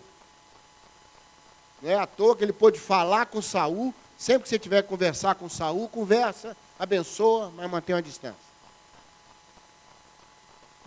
Não 1.81 1.89
é 1.89 1.95
à 1.95 2.07
toa 2.07 2.35
que 2.35 2.43
ele 2.43 2.53
pôde 2.53 2.79
falar 2.79 3.25
com 3.25 3.41
Saul. 3.41 3.93
Sempre 4.17 4.43
que 4.43 4.49
você 4.49 4.57
tiver 4.57 4.81
que 4.81 4.87
conversar 4.87 5.35
com 5.35 5.49
Saul, 5.49 5.87
conversa, 5.89 6.55
abençoa, 6.79 7.51
mas 7.55 7.69
mantém 7.69 7.93
uma 7.95 8.01
distância. 8.01 8.46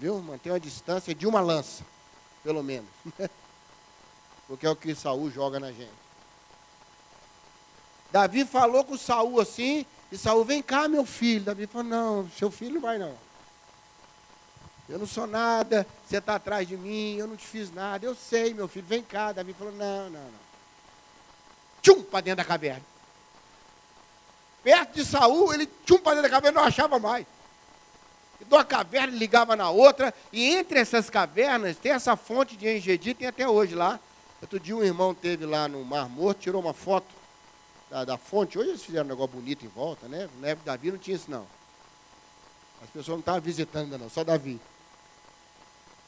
Viu? 0.00 0.18
Mantém 0.22 0.50
uma 0.50 0.58
distância 0.58 1.14
de 1.14 1.26
uma 1.26 1.42
lança, 1.42 1.84
pelo 2.42 2.62
menos. 2.62 2.88
porque 4.48 4.66
é 4.66 4.70
o 4.70 4.74
que 4.74 4.94
Saul 4.94 5.30
joga 5.30 5.60
na 5.60 5.70
gente. 5.70 5.92
Davi 8.10 8.46
falou 8.46 8.82
com 8.82 8.96
Saul 8.96 9.38
assim, 9.38 9.84
e 10.10 10.16
Saul, 10.16 10.42
vem 10.42 10.62
cá, 10.62 10.88
meu 10.88 11.04
filho. 11.04 11.44
Davi 11.44 11.66
falou, 11.66 11.86
não, 11.86 12.30
seu 12.30 12.50
filho 12.50 12.76
não 12.76 12.80
vai 12.80 12.98
não. 12.98 13.14
Eu 14.88 14.98
não 14.98 15.06
sou 15.06 15.26
nada, 15.26 15.86
você 16.04 16.16
está 16.16 16.36
atrás 16.36 16.66
de 16.66 16.78
mim, 16.78 17.16
eu 17.16 17.28
não 17.28 17.36
te 17.36 17.46
fiz 17.46 17.70
nada. 17.70 18.04
Eu 18.06 18.14
sei, 18.14 18.54
meu 18.54 18.66
filho, 18.66 18.86
vem 18.86 19.02
cá. 19.02 19.32
Davi 19.32 19.52
falou, 19.52 19.72
não, 19.74 20.08
não, 20.08 20.20
não. 20.22 20.40
Tchum, 21.82 22.02
para 22.02 22.22
dentro 22.22 22.38
da 22.38 22.44
caverna. 22.44 22.82
Perto 24.64 24.94
de 24.94 25.04
Saul, 25.04 25.52
ele 25.52 25.66
tchum 25.84 25.98
para 25.98 26.14
dentro 26.14 26.30
da 26.30 26.34
caverna, 26.34 26.58
não 26.58 26.66
achava 26.66 26.98
mais. 26.98 27.26
De 28.40 28.54
uma 28.54 28.64
caverna 28.64 29.16
ligava 29.16 29.54
na 29.54 29.70
outra, 29.70 30.12
e 30.32 30.54
entre 30.54 30.78
essas 30.78 31.10
cavernas 31.10 31.76
tem 31.76 31.92
essa 31.92 32.16
fonte 32.16 32.56
de 32.56 32.68
Engedi, 32.68 33.14
tem 33.14 33.28
até 33.28 33.48
hoje 33.48 33.74
lá, 33.74 34.00
Outro 34.40 34.58
dia 34.58 34.74
um 34.74 34.82
irmão 34.82 35.14
teve 35.14 35.44
lá 35.44 35.68
no 35.68 35.84
Mar 35.84 36.08
Morto, 36.08 36.40
tirou 36.40 36.62
uma 36.62 36.72
foto 36.72 37.06
da, 37.90 38.04
da 38.06 38.16
fonte. 38.16 38.58
Hoje 38.58 38.70
eles 38.70 38.82
fizeram 38.82 39.04
um 39.04 39.08
negócio 39.08 39.36
bonito 39.36 39.66
em 39.66 39.68
volta, 39.68 40.08
né? 40.08 40.30
Na 40.40 40.48
época 40.48 40.62
de 40.62 40.78
Davi 40.78 40.92
não 40.92 40.98
tinha 40.98 41.16
isso 41.16 41.30
não. 41.30 41.46
As 42.82 42.88
pessoas 42.88 43.08
não 43.08 43.18
estavam 43.18 43.40
visitando 43.42 43.84
ainda 43.84 43.98
não, 43.98 44.08
só 44.08 44.24
Davi. 44.24 44.58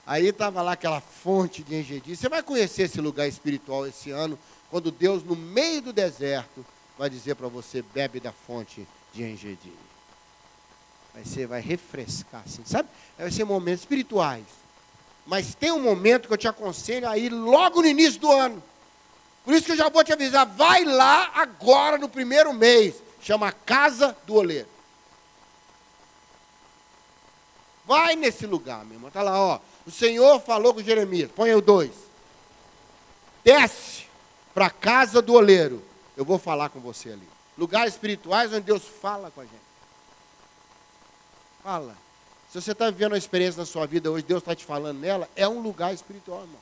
Aí 0.06 0.28
estava 0.28 0.62
lá 0.62 0.72
aquela 0.72 1.00
fonte 1.00 1.62
de 1.62 1.74
Engedi. 1.74 2.16
Você 2.16 2.28
vai 2.28 2.42
conhecer 2.42 2.84
esse 2.84 3.00
lugar 3.02 3.28
espiritual 3.28 3.86
esse 3.86 4.10
ano, 4.10 4.38
quando 4.70 4.90
Deus, 4.90 5.22
no 5.22 5.36
meio 5.36 5.82
do 5.82 5.92
deserto, 5.92 6.64
vai 6.98 7.10
dizer 7.10 7.34
para 7.34 7.48
você, 7.48 7.82
bebe 7.82 8.18
da 8.18 8.32
fonte 8.32 8.88
de 9.12 9.22
Engedi. 9.22 9.72
Vai 11.14 11.24
ser, 11.24 11.46
vai 11.46 11.60
refrescar, 11.60 12.42
assim, 12.46 12.62
sabe? 12.64 12.88
Vai 13.18 13.30
ser 13.30 13.44
momentos 13.44 13.80
espirituais. 13.80 14.44
Mas 15.26 15.54
tem 15.54 15.70
um 15.70 15.82
momento 15.82 16.26
que 16.26 16.34
eu 16.34 16.38
te 16.38 16.48
aconselho 16.48 17.08
a 17.08 17.16
ir 17.18 17.30
logo 17.30 17.80
no 17.80 17.86
início 17.86 18.20
do 18.20 18.30
ano. 18.30 18.62
Por 19.44 19.54
isso 19.54 19.66
que 19.66 19.72
eu 19.72 19.76
já 19.76 19.88
vou 19.88 20.02
te 20.02 20.12
avisar, 20.12 20.46
vai 20.46 20.84
lá 20.84 21.30
agora 21.34 21.98
no 21.98 22.08
primeiro 22.08 22.52
mês. 22.52 22.94
Chama 23.20 23.52
Casa 23.52 24.16
do 24.26 24.34
Oleiro. 24.34 24.68
Vai 27.84 28.16
nesse 28.16 28.46
lugar, 28.46 28.84
meu 28.84 28.94
irmão. 28.94 29.08
Está 29.08 29.22
lá, 29.22 29.38
ó. 29.38 29.60
O 29.86 29.90
Senhor 29.90 30.40
falou 30.40 30.72
com 30.72 30.82
Jeremias. 30.82 31.30
Põe 31.30 31.52
o 31.54 31.60
dois. 31.60 31.92
Desce 33.44 34.04
para 34.54 34.66
a 34.66 34.70
casa 34.70 35.20
do 35.20 35.34
oleiro. 35.34 35.82
Eu 36.16 36.24
vou 36.24 36.38
falar 36.38 36.68
com 36.68 36.80
você 36.80 37.10
ali. 37.10 37.28
Lugares 37.58 37.94
espirituais 37.94 38.52
onde 38.52 38.62
Deus 38.62 38.82
fala 38.84 39.30
com 39.30 39.40
a 39.40 39.44
gente. 39.44 39.61
Fala. 41.62 41.96
Se 42.52 42.60
você 42.60 42.72
está 42.72 42.90
vivendo 42.90 43.12
uma 43.12 43.18
experiência 43.18 43.60
na 43.60 43.66
sua 43.66 43.86
vida 43.86 44.10
hoje, 44.10 44.24
Deus 44.24 44.42
está 44.42 44.54
te 44.54 44.64
falando 44.64 44.98
nela, 44.98 45.28
é 45.34 45.48
um 45.48 45.60
lugar 45.60 45.94
espiritual, 45.94 46.42
irmão. 46.42 46.60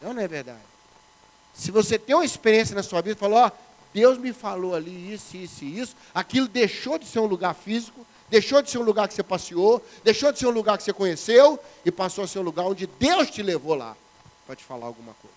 Não, 0.00 0.14
não 0.14 0.22
é 0.22 0.28
verdade? 0.28 0.62
Se 1.52 1.70
você 1.70 1.98
tem 1.98 2.14
uma 2.14 2.24
experiência 2.24 2.74
na 2.74 2.82
sua 2.82 3.02
vida, 3.02 3.16
falou, 3.16 3.38
ó, 3.38 3.50
Deus 3.92 4.16
me 4.16 4.32
falou 4.32 4.74
ali 4.74 5.12
isso, 5.12 5.36
isso 5.36 5.64
e 5.64 5.80
isso, 5.80 5.96
aquilo 6.14 6.48
deixou 6.48 6.98
de 6.98 7.04
ser 7.04 7.18
um 7.18 7.26
lugar 7.26 7.54
físico, 7.54 8.06
deixou 8.30 8.62
de 8.62 8.70
ser 8.70 8.78
um 8.78 8.82
lugar 8.82 9.08
que 9.08 9.14
você 9.14 9.22
passeou, 9.22 9.84
deixou 10.04 10.32
de 10.32 10.38
ser 10.38 10.46
um 10.46 10.50
lugar 10.50 10.78
que 10.78 10.84
você 10.84 10.92
conheceu 10.92 11.58
e 11.84 11.90
passou 11.90 12.24
a 12.24 12.26
ser 12.26 12.38
um 12.38 12.42
lugar 12.42 12.64
onde 12.64 12.86
Deus 12.86 13.30
te 13.30 13.42
levou 13.42 13.74
lá 13.74 13.96
para 14.46 14.56
te 14.56 14.64
falar 14.64 14.86
alguma 14.86 15.14
coisa. 15.14 15.36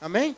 Amém? 0.00 0.36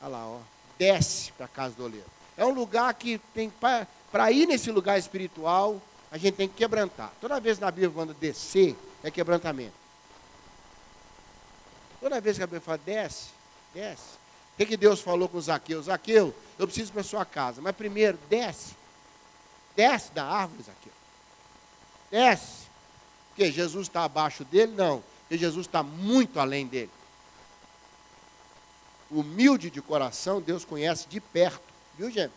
Olha 0.00 0.10
lá, 0.10 0.26
ó. 0.26 0.38
Desce 0.78 1.32
para 1.32 1.46
a 1.46 1.48
casa 1.48 1.74
do 1.74 1.84
oleiro. 1.84 2.17
É 2.38 2.46
um 2.46 2.52
lugar 2.52 2.94
que 2.94 3.18
tem 3.34 3.50
para 3.50 4.32
ir 4.32 4.46
nesse 4.46 4.70
lugar 4.70 4.96
espiritual, 4.96 5.82
a 6.10 6.16
gente 6.16 6.36
tem 6.36 6.48
que 6.48 6.54
quebrantar. 6.54 7.12
Toda 7.20 7.40
vez 7.40 7.58
na 7.58 7.68
Bíblia, 7.68 7.90
quando 7.90 8.14
descer, 8.14 8.76
é 9.02 9.10
quebrantamento. 9.10 9.74
Toda 12.00 12.20
vez 12.20 12.36
que 12.36 12.44
a 12.44 12.46
Bíblia 12.46 12.60
fala 12.60 12.78
desce, 12.78 13.30
desce. 13.74 14.16
O 14.54 14.56
que, 14.56 14.66
que 14.66 14.76
Deus 14.76 15.00
falou 15.00 15.28
com 15.28 15.40
Zaqueu? 15.40 15.82
Zaqueu, 15.82 16.32
eu 16.56 16.66
preciso 16.66 16.92
para 16.92 17.02
sua 17.02 17.24
casa, 17.24 17.60
mas 17.60 17.74
primeiro 17.74 18.16
desce. 18.30 18.76
Desce 19.74 20.12
da 20.12 20.24
árvore, 20.24 20.62
Zaqueu. 20.62 20.92
Desce. 22.08 22.68
Porque 23.30 23.50
Jesus 23.50 23.88
está 23.88 24.04
abaixo 24.04 24.44
dele? 24.44 24.72
Não. 24.76 25.02
Porque 25.22 25.36
Jesus 25.36 25.66
está 25.66 25.82
muito 25.82 26.38
além 26.38 26.66
dele. 26.66 26.90
Humilde 29.10 29.70
de 29.70 29.82
coração, 29.82 30.40
Deus 30.40 30.64
conhece 30.64 31.08
de 31.08 31.20
perto. 31.20 31.77
Viu, 31.98 32.10
gente? 32.10 32.32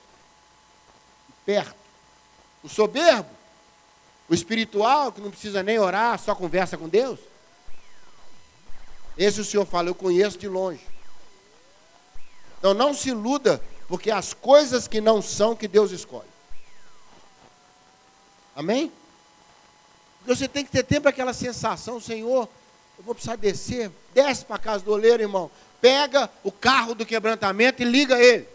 perto. 1.45 1.75
O 2.63 2.69
soberbo, 2.69 3.29
o 4.29 4.33
espiritual, 4.33 5.11
que 5.11 5.21
não 5.21 5.31
precisa 5.31 5.63
nem 5.63 5.79
orar, 5.79 6.17
só 6.19 6.35
conversa 6.35 6.77
com 6.77 6.87
Deus. 6.87 7.19
Esse 9.17 9.41
o 9.41 9.45
Senhor 9.45 9.65
fala, 9.65 9.89
eu 9.89 9.95
conheço 9.95 10.37
de 10.37 10.47
longe. 10.47 10.85
Então 12.59 12.73
não 12.73 12.93
se 12.93 13.09
iluda, 13.09 13.61
porque 13.87 14.11
as 14.11 14.33
coisas 14.33 14.87
que 14.87 15.01
não 15.01 15.21
são 15.21 15.55
que 15.55 15.67
Deus 15.67 15.91
escolhe. 15.91 16.29
Amém? 18.55 18.91
Você 20.25 20.47
tem 20.47 20.63
que 20.63 20.71
ter 20.71 20.83
tempo 20.83 21.09
aquela 21.09 21.33
sensação, 21.33 21.99
Senhor, 21.99 22.47
eu 22.97 23.03
vou 23.03 23.15
precisar 23.15 23.35
descer, 23.35 23.91
desce 24.13 24.45
para 24.45 24.57
a 24.57 24.59
casa 24.59 24.83
do 24.85 24.91
oleiro, 24.91 25.23
irmão. 25.23 25.49
Pega 25.81 26.29
o 26.43 26.51
carro 26.51 26.93
do 26.93 27.05
quebrantamento 27.05 27.81
e 27.81 27.85
liga 27.85 28.19
ele. 28.19 28.47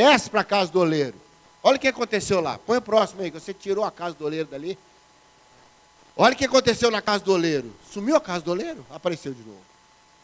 Desce 0.00 0.30
para 0.30 0.40
a 0.40 0.44
casa 0.44 0.72
do 0.72 0.80
oleiro. 0.80 1.14
Olha 1.62 1.76
o 1.76 1.78
que 1.78 1.86
aconteceu 1.86 2.40
lá. 2.40 2.56
Põe 2.56 2.78
o 2.78 2.80
próximo 2.80 3.20
aí, 3.20 3.30
que 3.30 3.38
você 3.38 3.52
tirou 3.52 3.84
a 3.84 3.90
casa 3.90 4.14
do 4.14 4.24
oleiro 4.24 4.48
dali. 4.48 4.78
Olha 6.16 6.32
o 6.32 6.36
que 6.38 6.46
aconteceu 6.46 6.90
na 6.90 7.02
casa 7.02 7.22
do 7.22 7.34
oleiro. 7.34 7.70
Sumiu 7.92 8.16
a 8.16 8.20
casa 8.20 8.42
do 8.42 8.50
oleiro? 8.50 8.82
Apareceu 8.88 9.34
de 9.34 9.42
novo. 9.42 9.60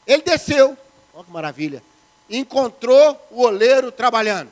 Ele 0.07 0.23
desceu. 0.23 0.79
Olha 1.13 1.25
que 1.25 1.31
maravilha. 1.31 1.83
Encontrou 2.31 3.21
o 3.31 3.43
oleiro 3.43 3.93
trabalhando. 3.93 4.51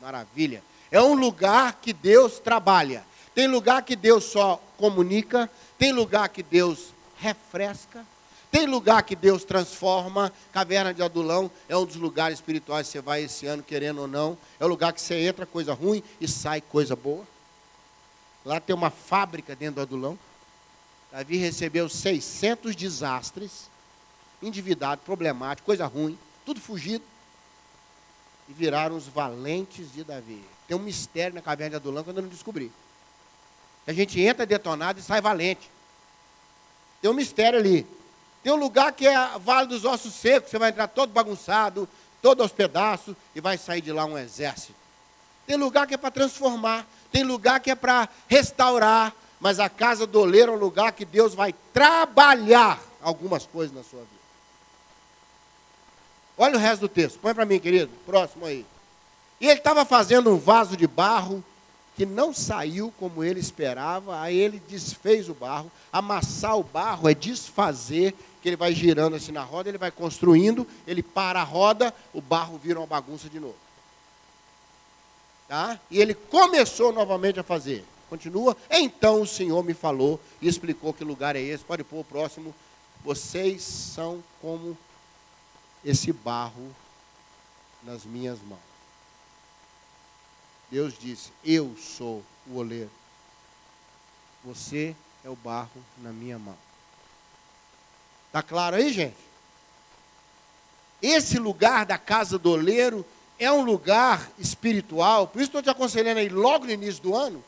Maravilha. 0.00 0.62
É 0.90 1.02
um 1.02 1.12
lugar 1.12 1.78
que 1.82 1.92
Deus 1.92 2.38
trabalha. 2.38 3.04
Tem 3.34 3.46
lugar 3.46 3.82
que 3.82 3.94
Deus 3.94 4.24
só 4.24 4.62
comunica. 4.78 5.50
Tem 5.76 5.92
lugar 5.92 6.30
que 6.30 6.42
Deus 6.42 6.94
refresca. 7.18 8.06
Tem 8.50 8.66
lugar 8.66 9.02
que 9.04 9.14
Deus 9.14 9.44
transforma, 9.44 10.32
Caverna 10.52 10.92
de 10.92 11.02
Adulão 11.02 11.50
é 11.68 11.76
um 11.76 11.86
dos 11.86 11.96
lugares 11.96 12.38
espirituais 12.38 12.86
que 12.86 12.92
você 12.92 13.00
vai 13.00 13.22
esse 13.22 13.46
ano, 13.46 13.62
querendo 13.62 14.00
ou 14.00 14.08
não. 14.08 14.36
É 14.58 14.64
o 14.64 14.68
lugar 14.68 14.92
que 14.92 15.00
você 15.00 15.14
entra 15.14 15.46
coisa 15.46 15.72
ruim 15.72 16.02
e 16.20 16.26
sai 16.26 16.60
coisa 16.60 16.96
boa. 16.96 17.24
Lá 18.44 18.58
tem 18.58 18.74
uma 18.74 18.90
fábrica 18.90 19.54
dentro 19.54 19.76
do 19.76 19.82
Adulão. 19.82 20.18
Davi 21.12 21.36
recebeu 21.36 21.88
600 21.88 22.74
desastres, 22.74 23.70
endividado, 24.42 25.02
problemático, 25.02 25.66
coisa 25.66 25.86
ruim, 25.86 26.18
tudo 26.44 26.60
fugido. 26.60 27.04
E 28.48 28.52
viraram 28.52 28.96
os 28.96 29.06
valentes 29.06 29.92
de 29.92 30.02
Davi. 30.02 30.42
Tem 30.66 30.76
um 30.76 30.80
mistério 30.80 31.34
na 31.34 31.42
Caverna 31.42 31.70
de 31.70 31.76
Adulão 31.76 32.02
que 32.02 32.10
eu 32.10 32.14
não 32.14 32.28
descobri. 32.28 32.72
A 33.86 33.92
gente 33.92 34.20
entra 34.20 34.44
detonado 34.44 34.98
e 34.98 35.02
sai 35.02 35.20
valente. 35.20 35.70
Tem 37.00 37.08
um 37.10 37.14
mistério 37.14 37.58
ali. 37.58 37.86
Tem 38.42 38.52
um 38.52 38.56
lugar 38.56 38.92
que 38.92 39.06
é 39.06 39.38
Vale 39.38 39.68
dos 39.68 39.84
Ossos 39.84 40.14
Secos, 40.14 40.50
você 40.50 40.58
vai 40.58 40.70
entrar 40.70 40.88
todo 40.88 41.12
bagunçado, 41.12 41.88
todo 42.22 42.42
aos 42.42 42.52
pedaços, 42.52 43.14
e 43.34 43.40
vai 43.40 43.58
sair 43.58 43.80
de 43.80 43.92
lá 43.92 44.04
um 44.04 44.16
exército. 44.16 44.74
Tem 45.46 45.56
lugar 45.56 45.86
que 45.86 45.94
é 45.94 45.98
para 45.98 46.10
transformar, 46.10 46.86
tem 47.12 47.22
lugar 47.22 47.60
que 47.60 47.70
é 47.70 47.74
para 47.74 48.08
restaurar, 48.28 49.12
mas 49.40 49.58
a 49.58 49.68
casa 49.68 50.06
do 50.06 50.20
oleiro 50.20 50.52
é 50.52 50.54
um 50.54 50.58
lugar 50.58 50.92
que 50.92 51.04
Deus 51.04 51.34
vai 51.34 51.54
trabalhar 51.72 52.80
algumas 53.02 53.46
coisas 53.46 53.74
na 53.74 53.82
sua 53.82 54.00
vida. 54.00 54.20
Olha 56.38 56.56
o 56.56 56.60
resto 56.60 56.82
do 56.82 56.88
texto, 56.88 57.18
põe 57.18 57.34
para 57.34 57.44
mim, 57.44 57.58
querido, 57.58 57.90
próximo 58.06 58.46
aí. 58.46 58.64
E 59.40 59.48
ele 59.48 59.58
estava 59.58 59.84
fazendo 59.84 60.30
um 60.30 60.38
vaso 60.38 60.76
de 60.76 60.86
barro 60.86 61.44
que 61.96 62.06
não 62.06 62.32
saiu 62.32 62.92
como 62.98 63.22
ele 63.22 63.40
esperava, 63.40 64.20
aí 64.20 64.36
ele 64.36 64.62
desfez 64.68 65.28
o 65.28 65.34
barro. 65.34 65.70
Amassar 65.92 66.56
o 66.56 66.62
barro 66.62 67.08
é 67.08 67.14
desfazer, 67.14 68.14
que 68.40 68.48
ele 68.48 68.56
vai 68.56 68.72
girando 68.72 69.16
assim 69.16 69.32
na 69.32 69.42
roda, 69.42 69.68
ele 69.68 69.78
vai 69.78 69.90
construindo, 69.90 70.66
ele 70.86 71.02
para 71.02 71.40
a 71.40 71.44
roda, 71.44 71.94
o 72.14 72.20
barro 72.20 72.58
vira 72.58 72.80
uma 72.80 72.86
bagunça 72.86 73.28
de 73.28 73.38
novo. 73.38 73.56
Tá? 75.46 75.78
E 75.90 76.00
ele 76.00 76.14
começou 76.14 76.92
novamente 76.92 77.40
a 77.40 77.42
fazer. 77.42 77.84
Continua. 78.08 78.56
Então 78.70 79.22
o 79.22 79.26
Senhor 79.26 79.62
me 79.62 79.74
falou 79.74 80.20
e 80.40 80.48
explicou 80.48 80.92
que 80.92 81.04
lugar 81.04 81.36
é 81.36 81.40
esse. 81.40 81.64
Pode 81.64 81.84
pôr 81.84 82.00
o 82.00 82.04
próximo. 82.04 82.54
Vocês 83.04 83.62
são 83.62 84.22
como 84.40 84.76
esse 85.84 86.12
barro 86.12 86.74
nas 87.82 88.04
minhas 88.04 88.38
mãos. 88.42 88.69
Deus 90.70 90.94
disse: 90.98 91.32
Eu 91.44 91.76
sou 91.76 92.22
o 92.46 92.56
oleiro. 92.56 92.90
Você 94.44 94.94
é 95.24 95.28
o 95.28 95.36
barro 95.36 95.84
na 95.98 96.12
minha 96.12 96.38
mão. 96.38 96.56
Está 98.28 98.42
claro 98.42 98.76
aí, 98.76 98.92
gente? 98.92 99.16
Esse 101.02 101.38
lugar 101.38 101.84
da 101.84 101.98
casa 101.98 102.38
do 102.38 102.50
oleiro 102.50 103.04
é 103.38 103.50
um 103.50 103.62
lugar 103.62 104.30
espiritual, 104.38 105.26
por 105.26 105.40
isso 105.40 105.48
estou 105.48 105.62
te 105.62 105.70
aconselhando 105.70 106.20
aí 106.20 106.28
logo 106.28 106.66
no 106.66 106.72
início 106.72 107.02
do 107.02 107.16
ano, 107.16 107.42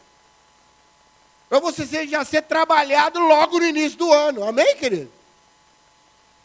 para 1.51 1.61
você 1.61 2.07
já 2.07 2.25
ser 2.25 2.43
trabalhado 2.43 3.21
logo 3.21 3.59
no 3.59 3.67
início 3.67 3.99
do 3.99 4.11
ano. 4.11 4.43
Amém, 4.43 4.75
querido? 4.77 5.13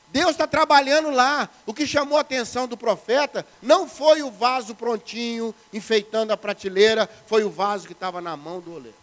Deus 0.10 0.32
está 0.32 0.48
trabalhando 0.48 1.10
lá. 1.10 1.50
O 1.66 1.74
que 1.74 1.86
chamou 1.86 2.18
a 2.18 2.22
atenção 2.22 2.68
do 2.68 2.78
profeta 2.78 3.46
não 3.62 3.88
foi 3.88 4.22
o 4.22 4.32
vaso 4.32 4.74
prontinho, 4.74 5.54
enfeitando 5.74 6.32
a 6.32 6.38
prateleira, 6.38 7.10
foi 7.26 7.44
o 7.44 7.50
vaso 7.50 7.88
que 7.88 7.94
estava 7.94 8.22
na 8.22 8.38
mão 8.38 8.60
do 8.60 8.74
oleiro. 8.74 8.98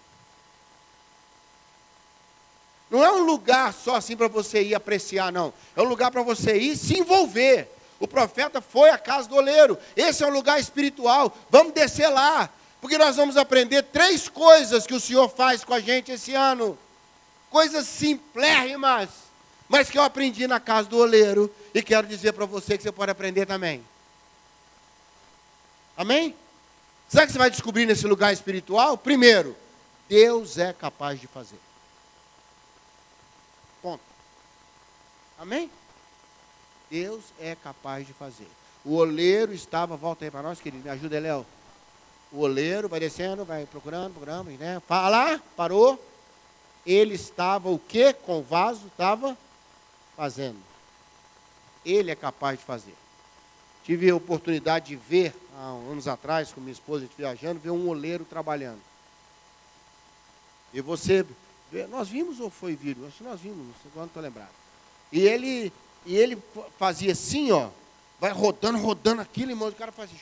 Não 2.91 3.05
é 3.05 3.11
um 3.13 3.25
lugar 3.25 3.73
só 3.73 3.97
assim 3.97 4.17
para 4.17 4.29
você 4.29 4.63
ir 4.63 4.75
apreciar, 4.75 5.33
não. 5.33 5.53
É 5.75 5.83
um 5.83 5.87
lugar 5.87 6.11
para 6.11 6.23
você 6.23 6.57
ir 6.57 6.77
se 6.77 6.99
envolver. 6.99 7.69
O 7.99 8.07
profeta 8.07 8.61
foi 8.61 8.91
à 8.91 8.99
casa 8.99 9.29
do 9.29 9.37
oleiro. 9.37 9.79
Esse 9.97 10.23
é 10.23 10.27
um 10.27 10.31
lugar 10.31 10.61
espiritual. 10.61 11.37
Vamos 11.51 11.73
descer 11.73 12.09
lá. 12.09 12.49
Porque 12.81 12.99
nós 12.99 13.17
vamos 13.17 13.37
aprender 13.37 13.83
três 13.85 14.29
coisas 14.29 14.87
que 14.87 14.95
o 14.95 15.01
Senhor 15.01 15.29
faz 15.29 15.65
com 15.65 15.75
a 15.75 15.81
gente 15.81 16.13
esse 16.13 16.35
ano. 16.35 16.79
Coisas 17.51 17.87
simplérrimas 17.87 19.24
mas 19.75 19.91
que 19.91 19.99
eu 19.99 20.05
aprendi 20.05 20.47
na 20.47 20.61
casa 20.61 20.89
do 20.89 20.99
oleiro 20.99 21.53
e 21.75 21.83
quero 21.83 22.07
dizer 22.07 22.33
para 22.33 22.47
você 22.47 22.77
que 22.77 22.85
você 22.85 22.93
pode 22.93 23.11
aprender 23.11 23.45
também. 23.45 23.85
Amém? 25.97 26.33
Sabe 27.09 27.25
o 27.25 27.27
que 27.27 27.33
você 27.33 27.39
vai 27.39 27.51
descobrir 27.51 27.85
nesse 27.85 28.07
lugar 28.07 28.33
espiritual? 28.33 28.97
Primeiro, 28.97 29.57
Deus 30.09 30.59
é 30.59 30.73
capaz 30.73 31.21
de 31.21 31.27
fazer. 31.27 31.59
Ponto. 33.83 34.01
Amém? 35.37 35.69
Deus 36.89 37.25
é 37.41 37.57
capaz 37.57 38.07
de 38.07 38.13
fazer. 38.13 38.47
O 38.85 38.95
oleiro 38.95 39.53
estava, 39.53 39.97
volta 39.97 40.25
aí 40.25 40.31
para 40.31 40.43
nós, 40.43 40.61
querido, 40.61 40.85
me 40.85 40.91
ajuda, 40.91 41.19
Léo. 41.19 41.45
O 42.31 42.43
oleiro 42.43 42.89
vai 42.89 43.01
descendo, 43.01 43.45
vai 43.45 43.67
procurando, 43.67 44.13
procurando, 44.13 44.51
né? 44.53 44.81
Fala, 44.87 45.43
parou. 45.57 46.01
Ele 46.87 47.17
estava 47.17 47.71
o 47.71 47.79
quê? 47.81 48.13
Com 48.13 48.39
o 48.39 48.43
vaso, 48.45 48.87
estava 48.87 49.37
fazendo. 50.17 50.59
Ele 51.85 52.11
é 52.11 52.17
capaz 52.17 52.59
de 52.59 52.65
fazer. 52.65 52.95
Tive 53.85 54.09
a 54.09 54.17
oportunidade 54.17 54.87
de 54.87 54.97
ver, 54.97 55.35
há 55.57 55.67
anos 55.67 56.09
atrás, 56.09 56.53
com 56.53 56.61
minha 56.61 56.73
esposa 56.73 57.09
viajando, 57.17 57.61
ver 57.61 57.71
um 57.71 57.89
oleiro 57.89 58.25
trabalhando. 58.25 58.81
E 60.73 60.81
você, 60.81 61.25
nós 61.91 62.09
vimos 62.09 62.41
ou 62.41 62.49
foi 62.49 62.75
vídeo? 62.75 63.07
Acho 63.07 63.19
que 63.19 63.25
nós 63.25 63.41
vimos, 63.41 63.59
não 63.59 63.75
sei 63.83 63.91
quando 63.93 64.09
estou 64.09 64.23
lembrado. 64.23 64.51
E 65.13 65.21
ele, 65.21 65.73
e 66.07 66.17
ele 66.17 66.43
fazia 66.79 67.13
assim, 67.13 67.53
ó, 67.53 67.69
vai 68.19 68.33
rodando, 68.33 68.79
rodando 68.79 69.21
aquilo, 69.21 69.53
irmão, 69.53 69.69
o 69.69 69.73
cara 69.73 69.93
fazia. 69.93 70.19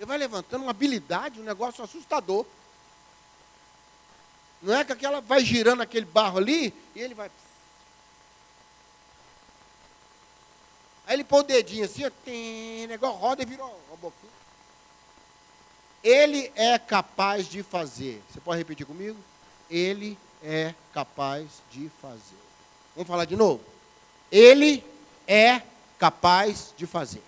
Ele 0.00 0.06
vai 0.06 0.16
levantando 0.16 0.62
uma 0.62 0.70
habilidade, 0.70 1.40
um 1.40 1.44
negócio 1.44 1.84
assustador. 1.84 2.46
Não 4.62 4.74
é 4.74 4.84
que 4.84 4.92
aquela 4.92 5.20
vai 5.20 5.44
girando 5.44 5.82
aquele 5.82 6.06
barro 6.06 6.38
ali 6.38 6.72
e 6.94 7.00
ele 7.00 7.14
vai 7.14 7.30
Aí 11.08 11.14
ele 11.14 11.24
põe 11.24 11.40
o 11.40 11.42
dedinho 11.42 11.86
assim, 11.86 12.04
tem 12.22 12.86
negócio 12.86 13.16
roda 13.16 13.42
e 13.42 13.46
virou 13.46 13.66
uma 13.88 13.96
boquinha. 13.96 14.30
Ele 16.04 16.52
é 16.54 16.78
capaz 16.78 17.48
de 17.48 17.62
fazer. 17.62 18.22
Você 18.30 18.38
pode 18.40 18.58
repetir 18.58 18.84
comigo? 18.84 19.16
Ele 19.70 20.18
é 20.44 20.74
capaz 20.92 21.62
de 21.70 21.90
fazer. 22.02 22.36
Vamos 22.94 23.08
falar 23.08 23.24
de 23.24 23.36
novo? 23.36 23.62
Ele 24.30 24.84
é 25.26 25.62
capaz 25.98 26.74
de 26.76 26.86
fazer. 26.86 27.22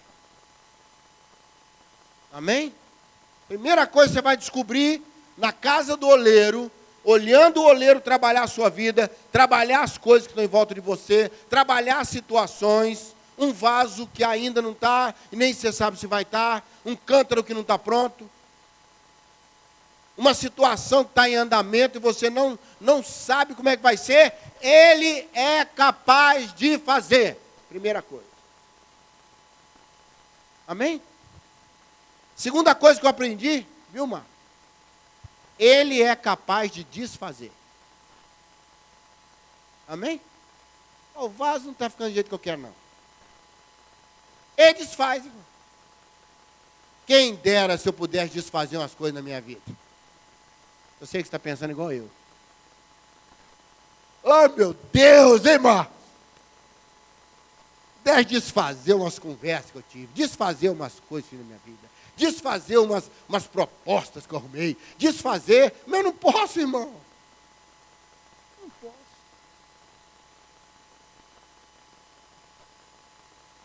Amém? 2.31 2.75
Primeira 3.49 3.87
coisa 3.87 4.11
que 4.11 4.14
você 4.14 4.23
vai 4.23 4.37
descobrir 4.37 5.03
na 5.38 5.53
casa 5.55 5.97
do 5.97 6.07
oleiro, 6.07 6.71
olhando 7.03 7.62
o 7.62 7.64
oleiro 7.64 7.99
trabalhar 7.99 8.43
a 8.43 8.47
sua 8.47 8.69
vida, 8.69 9.11
trabalhar 9.33 9.81
as 9.81 9.97
coisas 9.97 10.27
que 10.27 10.33
estão 10.33 10.45
em 10.45 10.49
volta 10.49 10.75
de 10.75 10.83
você, 10.83 11.31
trabalhar 11.49 12.01
as 12.01 12.09
situações, 12.09 13.16
um 13.40 13.53
vaso 13.55 14.07
que 14.12 14.22
ainda 14.22 14.61
não 14.61 14.72
está, 14.72 15.14
e 15.33 15.37
nem 15.37 15.53
você 15.53 15.72
sabe 15.72 15.98
se 15.98 16.07
vai 16.07 16.22
estar, 16.22 16.61
tá, 16.61 16.66
um 16.85 16.94
cântaro 16.94 17.42
que 17.42 17.55
não 17.55 17.62
está 17.62 17.79
pronto, 17.79 18.31
uma 20.16 20.35
situação 20.35 21.03
que 21.03 21.12
está 21.12 21.26
em 21.26 21.37
andamento 21.37 21.96
e 21.96 22.00
você 22.00 22.29
não, 22.29 22.59
não 22.79 23.03
sabe 23.03 23.55
como 23.55 23.70
é 23.70 23.76
que 23.79 23.83
vai 23.83 23.96
ser, 23.96 24.35
ele 24.61 25.26
é 25.33 25.64
capaz 25.64 26.53
de 26.53 26.79
fazer. 26.79 27.38
Primeira 27.70 28.03
coisa. 28.03 28.26
Amém? 30.68 31.00
Segunda 32.37 32.74
coisa 32.74 33.00
que 33.00 33.07
eu 33.07 33.11
aprendi, 33.11 33.66
viu, 33.90 34.07
Mar? 34.07 34.26
Ele 35.59 36.03
é 36.03 36.14
capaz 36.14 36.70
de 36.70 36.85
desfazer. 36.85 37.53
Amém? 39.88 40.20
O 41.14 41.29
vaso 41.29 41.64
não 41.64 41.72
está 41.72 41.88
ficando 41.88 42.11
do 42.11 42.14
jeito 42.14 42.29
que 42.29 42.35
eu 42.35 42.38
quero, 42.38 42.61
não. 42.61 42.80
Ele 44.61 44.75
desfaz. 44.75 45.25
Quem 47.07 47.35
dera 47.35 47.79
se 47.79 47.88
eu 47.88 47.94
pudesse 47.94 48.35
desfazer 48.35 48.77
umas 48.77 48.94
coisas 48.94 49.14
na 49.14 49.23
minha 49.23 49.40
vida. 49.40 49.62
Eu 51.01 51.07
sei 51.07 51.23
que 51.23 51.27
você 51.27 51.29
está 51.29 51.38
pensando 51.38 51.70
igual 51.70 51.90
eu. 51.90 52.11
Oh, 54.23 54.49
meu 54.55 54.77
Deus, 54.92 55.46
hein? 55.46 55.59
Deve 58.05 58.25
desfazer 58.25 58.92
umas 58.92 59.18
conversas 59.18 59.70
que 59.70 59.79
eu 59.79 59.85
tive, 59.90 60.07
desfazer 60.09 60.68
umas 60.68 61.01
coisas 61.09 61.33
na 61.33 61.38
minha 61.38 61.59
vida, 61.64 61.90
desfazer 62.14 62.77
umas, 62.77 63.11
umas 63.27 63.46
propostas 63.46 64.27
que 64.27 64.35
eu 64.35 64.38
arrumei, 64.38 64.77
desfazer, 64.99 65.75
mas 65.87 66.01
eu 66.01 66.05
não 66.05 66.12
posso, 66.12 66.61
irmão. 66.61 66.92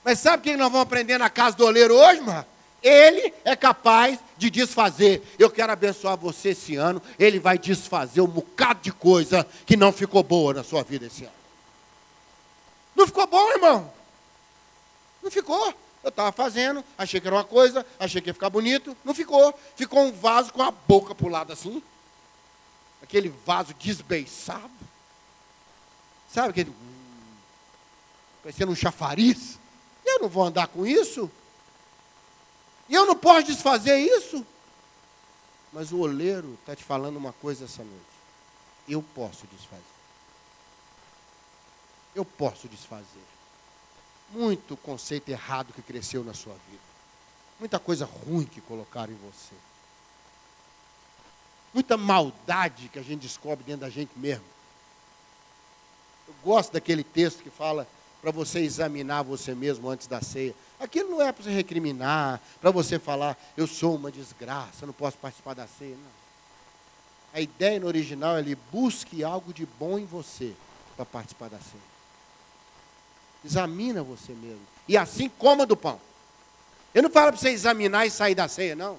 Mas 0.05 0.19
sabe 0.19 0.37
o 0.37 0.41
que 0.43 0.55
nós 0.55 0.71
vamos 0.71 0.85
aprender 0.85 1.17
na 1.17 1.31
casa 1.31 1.57
do 1.57 1.65
oleiro 1.65 1.95
hoje, 1.95 2.21
mano? 2.21 2.45
Ele 2.83 3.33
é 3.43 3.55
capaz 3.55 4.19
de 4.37 4.51
desfazer. 4.51 5.23
Eu 5.39 5.49
quero 5.49 5.71
abençoar 5.73 6.15
você 6.15 6.49
esse 6.49 6.75
ano. 6.75 7.01
Ele 7.17 7.39
vai 7.39 7.57
desfazer 7.57 8.21
um 8.21 8.27
bocado 8.27 8.81
de 8.83 8.91
coisa 8.91 9.47
que 9.65 9.75
não 9.75 9.91
ficou 9.91 10.21
boa 10.21 10.53
na 10.53 10.63
sua 10.63 10.83
vida 10.83 11.07
esse 11.07 11.23
ano. 11.23 11.33
Não 12.95 13.07
ficou 13.07 13.25
bom, 13.25 13.51
irmão? 13.53 13.91
Não 15.23 15.31
ficou. 15.31 15.73
Eu 16.03 16.09
estava 16.09 16.31
fazendo, 16.31 16.85
achei 16.95 17.19
que 17.19 17.25
era 17.25 17.35
uma 17.35 17.43
coisa, 17.43 17.83
achei 17.99 18.21
que 18.21 18.29
ia 18.29 18.33
ficar 18.35 18.51
bonito. 18.51 18.95
Não 19.03 19.15
ficou. 19.15 19.59
Ficou 19.75 20.05
um 20.05 20.11
vaso 20.11 20.53
com 20.53 20.61
a 20.61 20.69
boca 20.69 21.15
para 21.15 21.25
o 21.25 21.31
lado 21.31 21.51
assim. 21.51 21.81
Aquele 23.01 23.33
vaso 23.43 23.73
desbeiçado. 23.73 24.69
Sabe 26.31 26.49
aquele. 26.49 26.69
Hum, 26.69 27.33
parecendo 28.43 28.71
um 28.71 28.75
chafariz. 28.75 29.57
Eu 30.15 30.21
não 30.21 30.29
vou 30.29 30.45
andar 30.45 30.67
com 30.67 30.85
isso. 30.87 31.29
E 32.87 32.93
eu 32.93 33.05
não 33.05 33.15
posso 33.15 33.47
desfazer 33.47 33.97
isso. 33.97 34.45
Mas 35.73 35.91
o 35.91 35.99
oleiro 35.99 36.57
está 36.61 36.73
te 36.73 36.83
falando 36.83 37.17
uma 37.17 37.33
coisa 37.33 37.65
essa 37.65 37.83
noite. 37.83 38.15
Eu 38.87 39.03
posso 39.13 39.45
desfazer. 39.47 39.83
eu 42.15 42.23
posso 42.23 42.69
desfazer. 42.69 43.25
Muito 44.29 44.77
conceito 44.77 45.27
errado 45.27 45.73
que 45.73 45.81
cresceu 45.81 46.23
na 46.23 46.33
sua 46.33 46.53
vida. 46.69 46.83
Muita 47.59 47.77
coisa 47.77 48.05
ruim 48.05 48.45
que 48.45 48.61
colocaram 48.61 49.11
em 49.11 49.17
você. 49.17 49.53
Muita 51.73 51.97
maldade 51.97 52.87
que 52.87 52.97
a 52.97 53.01
gente 53.01 53.23
descobre 53.23 53.65
dentro 53.65 53.81
da 53.81 53.89
gente 53.89 54.17
mesmo. 54.17 54.45
Eu 56.25 56.33
gosto 56.41 56.71
daquele 56.71 57.03
texto 57.03 57.43
que 57.43 57.49
fala 57.49 57.85
para 58.25 58.31
você 58.31 58.61
examinar 58.61 59.21
você 59.21 59.53
mesmo 59.53 59.87
antes 59.87 60.07
da 60.07 60.19
ceia. 60.19 60.55
Aquilo 60.79 61.11
não 61.11 61.21
é 61.21 61.31
para 61.31 61.43
você 61.43 61.51
recriminar, 61.51 62.41
para 62.59 62.71
você 62.71 62.97
falar, 62.97 63.37
eu 63.55 63.67
sou 63.67 63.95
uma 63.95 64.11
desgraça, 64.11 64.87
não 64.87 64.93
posso 64.93 65.15
participar 65.15 65.53
da 65.53 65.67
ceia. 65.67 65.95
Não. 65.95 66.11
A 67.31 67.39
ideia 67.39 67.79
no 67.79 67.85
original 67.85 68.35
é 68.35 68.39
ali, 68.39 68.55
busque 68.71 69.23
algo 69.23 69.53
de 69.53 69.67
bom 69.67 69.99
em 69.99 70.05
você 70.05 70.55
para 70.95 71.05
participar 71.05 71.49
da 71.49 71.59
ceia. 71.59 71.83
Examina 73.45 74.01
você 74.01 74.31
mesmo. 74.31 74.65
E 74.87 74.97
assim 74.97 75.29
coma 75.29 75.63
do 75.63 75.77
pão. 75.77 76.01
Eu 76.95 77.03
não 77.03 77.11
falo 77.11 77.27
para 77.27 77.37
você 77.37 77.49
examinar 77.49 78.07
e 78.07 78.09
sair 78.09 78.33
da 78.33 78.47
ceia, 78.47 78.75
não. 78.75 78.97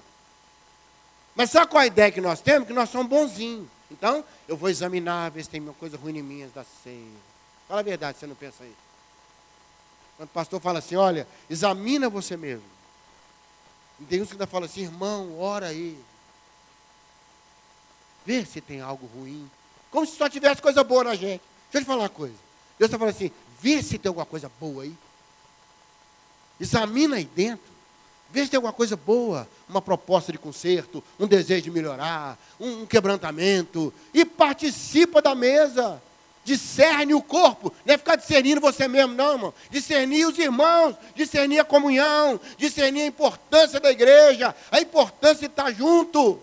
Mas 1.35 1.49
sabe 1.49 1.69
qual 1.69 1.83
a 1.83 1.87
ideia 1.87 2.13
que 2.13 2.21
nós 2.21 2.39
temos? 2.39 2.65
Que 2.65 2.73
nós 2.73 2.87
somos 2.87 3.09
bonzinhos. 3.09 3.67
Então, 3.91 4.23
eu 4.47 4.55
vou 4.55 4.69
examinar, 4.69 5.29
ver 5.31 5.43
se 5.43 5.49
tem 5.49 5.59
uma 5.59 5.73
coisa 5.73 5.97
ruim 5.97 6.17
em 6.17 6.23
mim 6.23 6.43
antes 6.43 6.55
da 6.55 6.63
ceia. 6.81 7.11
Fala 7.67 7.81
a 7.81 7.83
verdade, 7.83 8.17
você 8.17 8.25
não 8.25 8.33
pensa 8.33 8.63
isso. 8.63 8.86
Quando 10.17 10.29
o 10.29 10.33
pastor 10.33 10.59
fala 10.59 10.79
assim, 10.79 10.95
olha, 10.95 11.27
examina 11.49 12.09
você 12.09 12.35
mesmo. 12.35 12.65
E 13.99 14.05
tem 14.05 14.21
uns 14.21 14.27
que 14.27 14.33
ainda 14.33 14.47
falam 14.47 14.65
assim, 14.65 14.81
irmão, 14.81 15.39
ora 15.39 15.67
aí. 15.67 15.97
Vê 18.25 18.43
se 18.43 18.59
tem 18.59 18.81
algo 18.81 19.07
ruim. 19.07 19.49
Como 19.89 20.05
se 20.05 20.17
só 20.17 20.27
tivesse 20.27 20.61
coisa 20.61 20.83
boa 20.83 21.05
na 21.05 21.15
gente. 21.15 21.41
Deixa 21.71 21.77
eu 21.77 21.81
te 21.81 21.85
falar 21.85 22.03
uma 22.03 22.09
coisa. 22.09 22.35
Deus 22.77 22.89
está 22.89 22.97
falando 22.97 23.15
assim, 23.15 23.31
Vê 23.59 23.81
se 23.81 23.97
tem 23.97 24.09
alguma 24.09 24.25
coisa 24.25 24.51
boa 24.59 24.83
aí. 24.83 24.93
Examina 26.59 27.15
aí 27.15 27.25
dentro. 27.25 27.65
Vê 28.29 28.43
se 28.43 28.51
tem 28.51 28.57
alguma 28.57 28.73
coisa 28.73 28.95
boa, 28.95 29.47
uma 29.69 29.81
proposta 29.81 30.31
de 30.31 30.37
conserto, 30.37 31.03
um 31.19 31.25
desejo 31.25 31.63
de 31.63 31.71
melhorar, 31.71 32.37
um, 32.59 32.85
quebrantamento. 32.85 33.93
E 34.13 34.25
participa 34.25 35.21
da 35.21 35.33
mesa. 35.33 36.01
Discerne 36.47 37.13
o 37.13 37.21
corpo. 37.21 37.73
Não 37.85 37.93
é 37.93 37.97
ficar 37.97 38.15
discernindo 38.15 38.61
você 38.61 38.87
mesmo, 38.87 39.13
não, 39.13 39.33
irmão. 39.33 39.53
Discernir 39.69 40.25
os 40.25 40.37
irmãos, 40.37 40.95
discernir 41.13 41.59
a 41.59 41.65
comunhão, 41.65 42.39
discernir 42.57 43.01
a 43.01 43.07
importância 43.07 43.79
da 43.81 43.91
igreja, 43.91 44.55
a 44.71 44.79
importância 44.79 45.47
de 45.47 45.51
estar 45.51 45.71
junto. 45.73 46.41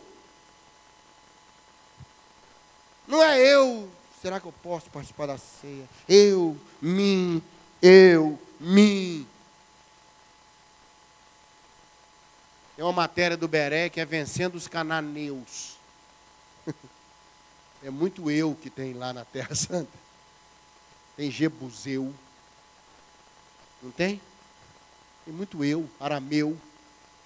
Não 3.08 3.22
é 3.22 3.40
eu 3.40 3.88
será 4.24 4.40
que 4.40 4.46
eu 4.46 4.52
posso 4.62 4.88
participar 4.88 5.26
da 5.26 5.36
ceia? 5.36 5.86
Eu, 6.08 6.56
mim, 6.80 7.42
eu, 7.82 8.38
mim. 8.58 9.26
Tem 12.74 12.82
uma 12.82 12.92
matéria 12.92 13.36
do 13.36 13.46
Beré 13.46 13.90
que 13.90 14.00
é 14.00 14.04
vencendo 14.06 14.54
os 14.54 14.66
cananeus. 14.66 15.76
é 17.84 17.90
muito 17.90 18.30
eu 18.30 18.56
que 18.60 18.70
tem 18.70 18.94
lá 18.94 19.12
na 19.12 19.26
Terra 19.26 19.54
Santa. 19.54 19.92
Tem 21.16 21.30
Jebuseu. 21.30 22.12
Não 23.82 23.90
tem? 23.90 24.20
Tem 25.26 25.34
muito 25.34 25.62
eu, 25.62 25.88
arameu, 26.00 26.58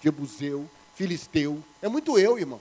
Jebuseu, 0.03 0.69
filisteu. 0.95 1.63
É 1.81 1.87
muito 1.87 2.19
eu, 2.19 2.37
irmão. 2.37 2.59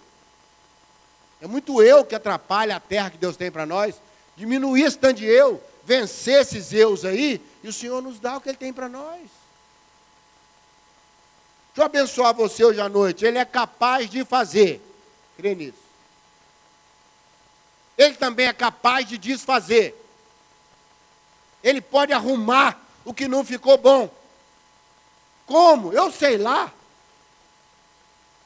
É 1.40 1.46
muito 1.48 1.82
eu 1.82 2.04
que 2.04 2.14
atrapalha 2.14 2.76
a 2.76 2.80
terra 2.80 3.10
que 3.10 3.18
Deus 3.18 3.36
tem 3.36 3.50
para 3.50 3.66
nós 3.66 4.00
diminuir 4.36 4.84
esse 4.84 4.96
tanto 4.96 5.18
de 5.18 5.26
eu, 5.26 5.60
vencer 5.84 6.40
esses 6.40 6.72
eus 6.72 7.04
aí, 7.04 7.44
e 7.62 7.68
o 7.68 7.72
Senhor 7.72 8.00
nos 8.00 8.20
dá 8.20 8.36
o 8.36 8.40
que 8.40 8.48
Ele 8.48 8.58
tem 8.58 8.72
para 8.72 8.88
nós. 8.88 9.20
Deixa 11.74 11.78
eu 11.78 11.84
abençoar 11.84 12.34
você 12.34 12.64
hoje 12.64 12.80
à 12.80 12.88
noite. 12.88 13.24
Ele 13.24 13.38
é 13.38 13.44
capaz 13.44 14.08
de 14.08 14.24
fazer. 14.24 14.80
Crê 15.36 15.54
nisso. 15.54 15.87
Ele 17.98 18.14
também 18.14 18.46
é 18.46 18.52
capaz 18.52 19.08
de 19.08 19.18
desfazer. 19.18 19.92
Ele 21.62 21.80
pode 21.80 22.12
arrumar 22.12 22.80
o 23.04 23.12
que 23.12 23.26
não 23.26 23.44
ficou 23.44 23.76
bom. 23.76 24.08
Como? 25.44 25.92
Eu 25.92 26.12
sei 26.12 26.38
lá. 26.38 26.72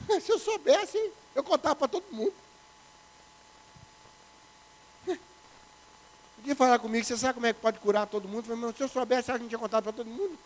Se 0.22 0.32
eu 0.32 0.38
soubesse, 0.38 1.12
eu 1.34 1.44
contava 1.44 1.76
para 1.76 1.88
todo 1.88 2.04
mundo. 2.10 2.32
Podia 6.36 6.56
falar 6.56 6.78
comigo, 6.80 7.04
você 7.04 7.16
sabe 7.16 7.34
como 7.34 7.46
é 7.46 7.52
que 7.52 7.60
pode 7.60 7.78
curar 7.78 8.04
todo 8.06 8.26
mundo? 8.26 8.50
Eu 8.50 8.72
se 8.72 8.82
eu 8.82 8.88
soubesse, 8.88 9.26
será 9.26 9.38
que 9.38 9.42
não 9.42 9.48
tinha 9.48 9.58
contado 9.58 9.84
para 9.84 9.92
todo 9.92 10.08
mundo? 10.08 10.36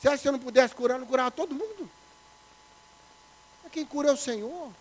Se 0.00 0.26
eu 0.26 0.32
não 0.32 0.38
pudesse 0.38 0.74
curar, 0.74 0.98
não 0.98 1.06
curava 1.06 1.30
todo 1.30 1.54
mundo. 1.54 1.88
Mas 3.62 3.70
quem 3.70 3.84
cura 3.84 4.08
é 4.08 4.12
o 4.12 4.16
Senhor. 4.16 4.72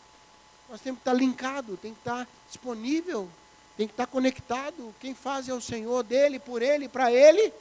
Nós 0.70 0.82
temos 0.82 1.00
que 1.00 1.10
estar 1.10 1.14
linkado, 1.14 1.78
tem 1.78 1.94
que 1.94 2.00
estar 2.00 2.28
disponível, 2.48 3.30
tem 3.78 3.88
que 3.88 3.94
estar 3.94 4.08
conectado. 4.08 4.94
Quem 5.00 5.16
faz 5.16 5.48
é 5.48 5.54
o 5.54 5.62
Senhor 5.62 6.04
dele, 6.04 6.40
por 6.40 6.62
ele, 6.62 6.90
para 6.90 7.12
ele. 7.12 7.52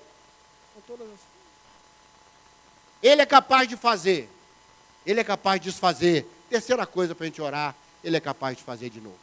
Com 0.75 0.81
todas 0.87 1.09
as 1.09 1.21
Ele 3.03 3.23
é 3.23 3.27
capaz 3.27 3.69
de 3.69 3.77
fazer. 3.77 4.29
Ele 5.05 5.21
é 5.21 5.25
capaz 5.25 5.61
de 5.61 5.71
desfazer. 5.71 6.27
Terceira 6.51 6.87
coisa 6.87 7.15
para 7.15 7.25
a 7.25 7.29
gente 7.29 7.41
orar, 7.41 7.75
ele 8.03 8.17
é 8.17 8.21
capaz 8.21 8.57
de 8.57 8.63
fazer 8.63 8.91
de 8.91 9.01
novo. 9.01 9.19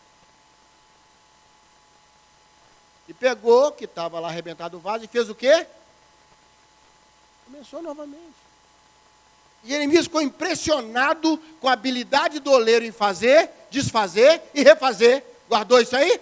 E 3.08 3.14
pegou, 3.14 3.72
que 3.72 3.86
estava 3.86 4.20
lá 4.20 4.30
arrebentado 4.30 4.78
o 4.78 4.80
vaso, 4.80 5.04
e 5.04 5.08
fez 5.08 5.30
o 5.30 5.36
quê? 5.36 5.68
Começou 7.46 7.82
novamente. 7.82 8.53
Jeremias 9.64 10.06
ficou 10.06 10.22
impressionado 10.22 11.40
com 11.62 11.70
a 11.70 11.74
habilidade 11.74 12.40
do 12.40 12.52
oleiro 12.52 12.84
em 12.84 12.92
fazer, 12.92 13.50
desfazer 13.70 14.42
e 14.54 14.62
refazer. 14.62 15.24
Guardou 15.48 15.80
isso 15.80 15.96
aí? 15.96 16.20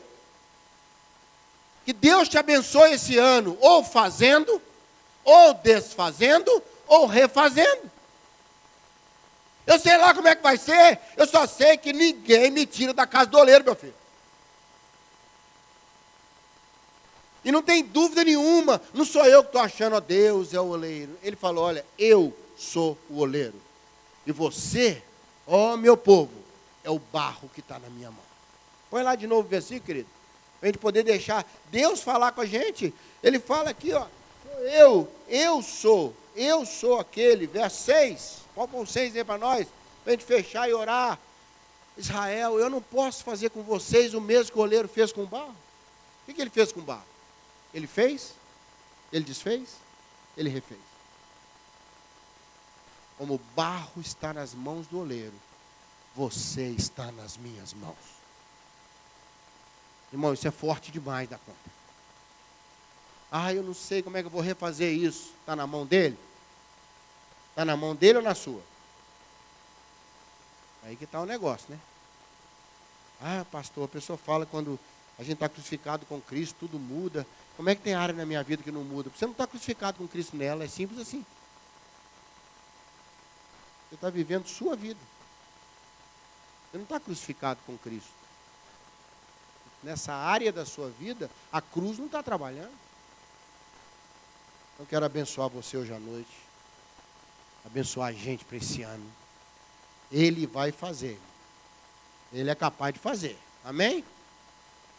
Que 1.83 1.93
Deus 1.93 2.29
te 2.29 2.37
abençoe 2.37 2.93
esse 2.93 3.17
ano, 3.17 3.57
ou 3.59 3.83
fazendo, 3.83 4.61
ou 5.23 5.53
desfazendo, 5.55 6.61
ou 6.87 7.07
refazendo. 7.07 7.89
Eu 9.65 9.79
sei 9.79 9.97
lá 9.97 10.13
como 10.13 10.27
é 10.27 10.35
que 10.35 10.43
vai 10.43 10.57
ser, 10.57 10.99
eu 11.17 11.27
só 11.27 11.47
sei 11.47 11.77
que 11.77 11.91
ninguém 11.93 12.51
me 12.51 12.65
tira 12.65 12.93
da 12.93 13.07
casa 13.07 13.29
do 13.29 13.37
oleiro, 13.37 13.63
meu 13.63 13.75
filho. 13.75 13.95
E 17.43 17.51
não 17.51 17.63
tem 17.63 17.83
dúvida 17.83 18.23
nenhuma, 18.23 18.79
não 18.93 19.03
sou 19.03 19.25
eu 19.25 19.41
que 19.41 19.49
estou 19.49 19.61
achando, 19.61 19.95
ó, 19.95 19.99
Deus 19.99 20.53
é 20.53 20.61
o 20.61 20.67
oleiro. 20.67 21.17
Ele 21.23 21.35
falou: 21.35 21.63
olha, 21.63 21.83
eu 21.97 22.35
sou 22.61 22.97
o 23.09 23.19
oleiro. 23.19 23.59
E 24.25 24.31
você, 24.31 25.01
ó 25.47 25.75
meu 25.75 25.97
povo, 25.97 26.31
é 26.83 26.91
o 26.91 26.99
barro 26.99 27.49
que 27.53 27.59
está 27.59 27.79
na 27.79 27.89
minha 27.89 28.11
mão. 28.11 28.23
Põe 28.89 29.03
lá 29.03 29.15
de 29.15 29.25
novo 29.25 29.47
o 29.47 29.49
versículo, 29.49 29.85
querido. 29.85 30.09
Para 30.59 30.69
a 30.69 30.71
gente 30.71 30.79
poder 30.79 31.03
deixar 31.03 31.45
Deus 31.71 32.01
falar 32.01 32.31
com 32.33 32.41
a 32.41 32.45
gente. 32.45 32.93
Ele 33.23 33.39
fala 33.39 33.71
aqui, 33.71 33.93
ó, 33.93 34.05
eu, 34.59 35.09
eu 35.27 35.61
sou, 35.63 36.13
eu 36.35 36.65
sou 36.65 36.99
aquele. 36.99 37.47
Verso 37.47 37.83
6. 37.85 38.41
Pode 38.53 38.71
pôr 38.71 38.87
6 38.87 39.15
aí 39.15 39.23
para 39.23 39.39
nós, 39.39 39.67
para 40.03 40.13
a 40.13 40.15
gente 40.15 40.25
fechar 40.25 40.69
e 40.69 40.73
orar. 40.73 41.17
Israel, 41.97 42.59
eu 42.59 42.69
não 42.69 42.81
posso 42.81 43.23
fazer 43.23 43.49
com 43.49 43.63
vocês 43.63 44.13
o 44.13 44.21
mesmo 44.21 44.51
que 44.51 44.59
o 44.59 44.61
oleiro 44.61 44.87
fez 44.87 45.11
com 45.11 45.23
o 45.23 45.27
barro. 45.27 45.49
O 45.49 46.25
que, 46.25 46.33
que 46.35 46.41
ele 46.41 46.49
fez 46.51 46.71
com 46.71 46.79
o 46.79 46.83
barro? 46.83 47.05
Ele 47.73 47.87
fez, 47.87 48.33
ele 49.11 49.25
desfez, 49.25 49.69
ele 50.37 50.49
refez. 50.49 50.90
Como 53.21 53.39
barro 53.55 54.01
está 54.01 54.33
nas 54.33 54.55
mãos 54.55 54.87
do 54.87 54.97
oleiro, 54.97 55.35
você 56.15 56.69
está 56.69 57.11
nas 57.11 57.37
minhas 57.37 57.71
mãos. 57.71 57.95
Irmão, 60.11 60.33
isso 60.33 60.47
é 60.47 60.49
forte 60.49 60.91
demais 60.91 61.29
da 61.29 61.37
conta. 61.37 61.59
Ah, 63.31 63.53
eu 63.53 63.61
não 63.61 63.75
sei 63.75 64.01
como 64.01 64.17
é 64.17 64.21
que 64.21 64.25
eu 64.25 64.31
vou 64.31 64.41
refazer 64.41 64.91
isso. 64.91 65.35
Está 65.39 65.55
na 65.55 65.67
mão 65.67 65.85
dele? 65.85 66.17
Está 67.51 67.63
na 67.63 67.77
mão 67.77 67.95
dele 67.95 68.17
ou 68.17 68.23
na 68.23 68.33
sua? 68.33 68.59
Aí 70.81 70.95
que 70.95 71.03
está 71.03 71.21
o 71.21 71.25
negócio, 71.27 71.67
né? 71.69 71.79
Ah, 73.21 73.45
pastor, 73.51 73.85
a 73.85 73.87
pessoa 73.87 74.17
fala 74.17 74.47
quando 74.47 74.79
a 75.19 75.21
gente 75.21 75.35
está 75.35 75.47
crucificado 75.47 76.07
com 76.07 76.19
Cristo, 76.19 76.55
tudo 76.61 76.79
muda. 76.79 77.27
Como 77.55 77.69
é 77.69 77.75
que 77.75 77.83
tem 77.83 77.93
área 77.93 78.15
na 78.15 78.25
minha 78.25 78.41
vida 78.41 78.63
que 78.63 78.71
não 78.71 78.83
muda? 78.83 79.11
Você 79.15 79.25
não 79.25 79.33
está 79.33 79.45
crucificado 79.45 79.99
com 79.99 80.07
Cristo 80.07 80.35
nela, 80.35 80.63
é 80.63 80.67
simples 80.67 80.99
assim. 80.99 81.23
Você 83.91 83.95
está 83.95 84.09
vivendo 84.09 84.47
sua 84.47 84.73
vida. 84.73 84.99
Você 86.71 86.77
não 86.77 86.83
está 86.83 86.97
crucificado 86.97 87.59
com 87.65 87.77
Cristo. 87.77 88.09
Nessa 89.83 90.13
área 90.13 90.49
da 90.49 90.65
sua 90.65 90.89
vida, 90.91 91.29
a 91.51 91.61
cruz 91.61 91.99
não 91.99 92.05
está 92.05 92.23
trabalhando. 92.23 92.71
Eu 94.79 94.85
quero 94.85 95.05
abençoar 95.05 95.49
você 95.49 95.75
hoje 95.75 95.93
à 95.93 95.99
noite. 95.99 96.31
Abençoar 97.65 98.07
a 98.07 98.13
gente 98.13 98.45
para 98.45 98.55
esse 98.55 98.81
ano. 98.81 99.11
Ele 100.09 100.47
vai 100.47 100.71
fazer. 100.71 101.19
Ele 102.31 102.49
é 102.49 102.55
capaz 102.55 102.93
de 102.93 102.99
fazer. 103.01 103.37
Amém? 103.61 104.05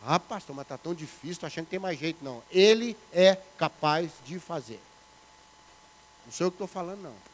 Ah, 0.04 0.20
pastor, 0.20 0.54
mas 0.54 0.64
está 0.64 0.76
tão 0.76 0.94
difícil, 0.94 1.30
estou 1.30 1.46
achando 1.46 1.64
que 1.64 1.70
tem 1.70 1.78
mais 1.78 1.98
jeito. 1.98 2.22
Não. 2.22 2.42
Ele 2.50 2.94
é 3.10 3.36
capaz 3.56 4.10
de 4.26 4.38
fazer. 4.38 4.80
Não 6.26 6.32
sou 6.32 6.48
eu 6.48 6.50
que 6.50 6.56
estou 6.56 6.68
falando, 6.68 7.00
não. 7.00 7.31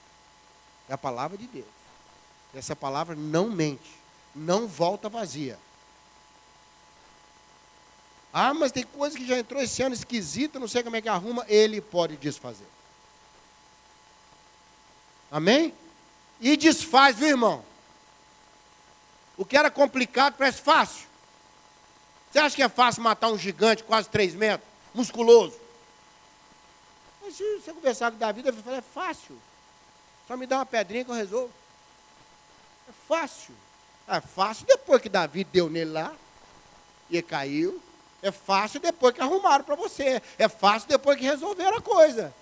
É 0.88 0.94
a 0.94 0.98
palavra 0.98 1.37
de 1.37 1.46
Deus. 1.46 1.66
Essa 2.55 2.74
palavra 2.74 3.14
não 3.14 3.51
mente, 3.51 3.90
não 4.35 4.66
volta 4.66 5.09
vazia. 5.09 5.59
Ah, 8.33 8.55
mas 8.55 8.72
tem 8.72 8.85
coisa 8.85 9.16
que 9.16 9.27
já 9.27 9.38
entrou 9.38 9.61
esse 9.61 9.83
ano 9.83 9.94
esquisita, 9.94 10.59
não 10.59 10.68
sei 10.68 10.83
como 10.83 10.96
é 10.96 11.03
que 11.03 11.09
arruma. 11.09 11.44
Ele 11.48 11.81
pode 11.81 12.16
desfazer. 12.16 12.66
Amém? 15.31 15.74
E 16.40 16.57
desfaz, 16.57 17.16
viu, 17.16 17.29
irmão? 17.29 17.64
O 19.37 19.44
que 19.44 19.57
era 19.57 19.70
complicado 19.70 20.35
parece 20.37 20.61
fácil. 20.61 21.07
Você 22.31 22.38
acha 22.38 22.57
que 22.57 22.62
é 22.62 22.68
fácil 22.68 23.03
matar 23.03 23.29
um 23.29 23.38
gigante 23.38 23.83
quase 23.83 24.09
3 24.09 24.35
metros, 24.35 24.68
musculoso? 24.94 25.59
Mas 27.22 27.37
se 27.37 27.59
você 27.59 27.72
conversar 27.72 28.11
com 28.11 28.18
Davi, 28.18 28.40
ele 28.40 28.62
falar, 28.62 28.79
é 28.79 28.83
fácil. 28.83 29.38
Só 30.28 30.36
me 30.36 30.46
dá 30.46 30.58
uma 30.58 30.66
pedrinha 30.66 31.04
que 31.06 31.10
eu 31.10 31.14
resolvo. 31.14 31.50
É 32.86 32.92
fácil. 33.08 33.54
É 34.06 34.20
fácil 34.20 34.66
depois 34.66 35.00
que 35.00 35.08
Davi 35.08 35.42
deu 35.42 35.70
nele 35.70 35.90
lá 35.90 36.14
e 37.10 37.22
caiu. 37.22 37.82
É 38.22 38.30
fácil 38.30 38.78
depois 38.78 39.14
que 39.14 39.22
arrumaram 39.22 39.64
para 39.64 39.74
você. 39.74 40.22
É 40.38 40.48
fácil 40.48 40.88
depois 40.88 41.18
que 41.18 41.24
resolveram 41.24 41.78
a 41.78 41.80
coisa. 41.80 42.34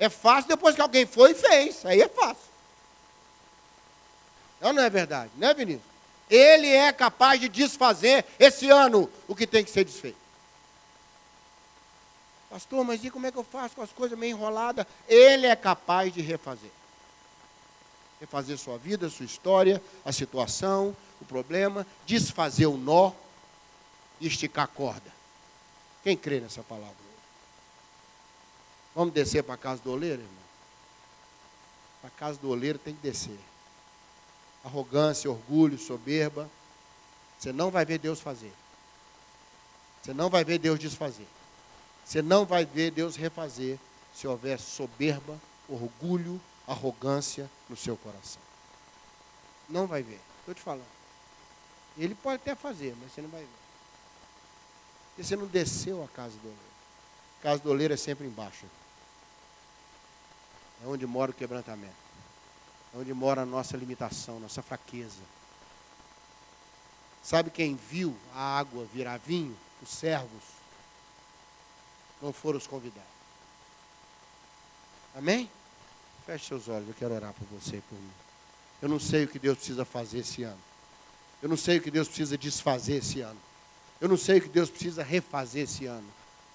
É 0.00 0.08
fácil 0.08 0.48
depois 0.48 0.74
que 0.74 0.80
alguém 0.80 1.06
foi 1.06 1.30
e 1.30 1.34
fez. 1.34 1.86
Aí 1.86 2.02
é 2.02 2.08
fácil. 2.08 2.50
Não, 4.60 4.72
não 4.72 4.82
é 4.82 4.90
verdade, 4.90 5.30
não 5.36 5.48
é, 5.48 5.54
Vinícius? 5.54 5.82
Ele 6.30 6.68
é 6.68 6.92
capaz 6.92 7.40
de 7.40 7.48
desfazer 7.48 8.24
esse 8.38 8.70
ano 8.70 9.10
o 9.28 9.34
que 9.34 9.46
tem 9.46 9.64
que 9.64 9.70
ser 9.70 9.84
desfeito. 9.84 10.21
Pastor, 12.52 12.84
mas 12.84 13.02
e 13.02 13.08
como 13.08 13.26
é 13.26 13.32
que 13.32 13.38
eu 13.38 13.42
faço 13.42 13.74
com 13.74 13.80
as 13.80 13.92
coisas 13.92 14.18
meio 14.18 14.36
enroladas? 14.36 14.84
Ele 15.08 15.46
é 15.46 15.56
capaz 15.56 16.12
de 16.12 16.20
refazer. 16.20 16.70
Refazer 18.20 18.58
sua 18.58 18.76
vida, 18.76 19.08
sua 19.08 19.24
história, 19.24 19.82
a 20.04 20.12
situação, 20.12 20.94
o 21.18 21.24
problema, 21.24 21.86
desfazer 22.04 22.66
o 22.66 22.76
nó 22.76 23.12
e 24.20 24.26
esticar 24.26 24.66
a 24.66 24.68
corda. 24.68 25.10
Quem 26.04 26.14
crê 26.14 26.40
nessa 26.40 26.62
palavra? 26.62 26.94
Vamos 28.94 29.14
descer 29.14 29.42
para 29.42 29.54
a 29.54 29.58
casa 29.58 29.80
do 29.82 29.90
oleiro, 29.90 30.20
irmão? 30.20 30.36
Para 32.02 32.08
a 32.08 32.18
casa 32.18 32.38
do 32.38 32.50
oleiro 32.50 32.78
tem 32.78 32.94
que 32.94 33.00
descer. 33.00 33.40
Arrogância, 34.62 35.30
orgulho, 35.30 35.78
soberba. 35.78 36.50
Você 37.38 37.50
não 37.50 37.70
vai 37.70 37.86
ver 37.86 37.96
Deus 37.96 38.20
fazer. 38.20 38.52
Você 40.02 40.12
não 40.12 40.28
vai 40.28 40.44
ver 40.44 40.58
Deus 40.58 40.78
desfazer. 40.78 41.26
Você 42.12 42.20
não 42.20 42.44
vai 42.44 42.66
ver 42.66 42.90
Deus 42.90 43.16
refazer 43.16 43.78
se 44.12 44.28
houver 44.28 44.60
soberba, 44.60 45.40
orgulho, 45.66 46.38
arrogância 46.68 47.50
no 47.70 47.74
seu 47.74 47.96
coração. 47.96 48.42
Não 49.66 49.86
vai 49.86 50.02
ver. 50.02 50.20
Estou 50.40 50.54
te 50.54 50.60
falando. 50.60 50.84
Ele 51.96 52.14
pode 52.14 52.36
até 52.36 52.54
fazer, 52.54 52.94
mas 53.00 53.12
você 53.12 53.22
não 53.22 53.30
vai 53.30 53.40
ver. 53.40 53.48
Porque 55.08 55.24
você 55.24 55.36
não 55.36 55.46
desceu 55.46 56.04
a 56.04 56.08
casa 56.08 56.36
do 56.36 56.48
oleiro. 56.48 56.62
A 57.40 57.42
casa 57.44 57.62
do 57.62 57.70
oleiro 57.70 57.94
é 57.94 57.96
sempre 57.96 58.26
embaixo. 58.26 58.66
É 60.84 60.86
onde 60.86 61.06
mora 61.06 61.30
o 61.30 61.34
quebrantamento. 61.34 61.94
É 62.94 62.98
onde 62.98 63.14
mora 63.14 63.40
a 63.40 63.46
nossa 63.46 63.74
limitação, 63.74 64.38
nossa 64.38 64.60
fraqueza. 64.60 65.22
Sabe 67.22 67.48
quem 67.48 67.74
viu 67.74 68.14
a 68.34 68.58
água 68.58 68.86
virar 68.92 69.16
vinho? 69.16 69.56
Os 69.80 69.88
servos 69.88 70.61
não 72.22 72.32
foram 72.32 72.56
os 72.56 72.66
convidados. 72.66 73.10
Amém? 75.14 75.50
Feche 76.24 76.46
seus 76.46 76.68
olhos, 76.68 76.88
eu 76.88 76.94
quero 76.94 77.14
orar 77.14 77.34
por 77.34 77.46
você 77.48 77.76
e 77.76 77.80
por 77.80 77.98
mim. 77.98 78.12
Eu 78.80 78.88
não 78.88 79.00
sei 79.00 79.24
o 79.24 79.28
que 79.28 79.38
Deus 79.38 79.58
precisa 79.58 79.84
fazer 79.84 80.20
esse 80.20 80.44
ano. 80.44 80.58
Eu 81.42 81.48
não 81.48 81.56
sei 81.56 81.78
o 81.78 81.82
que 81.82 81.90
Deus 81.90 82.06
precisa 82.06 82.38
desfazer 82.38 82.96
esse 82.98 83.20
ano. 83.20 83.38
Eu 84.00 84.08
não 84.08 84.16
sei 84.16 84.38
o 84.38 84.42
que 84.42 84.48
Deus 84.48 84.70
precisa 84.70 85.02
refazer 85.02 85.64
esse 85.64 85.86
ano. 85.86 86.06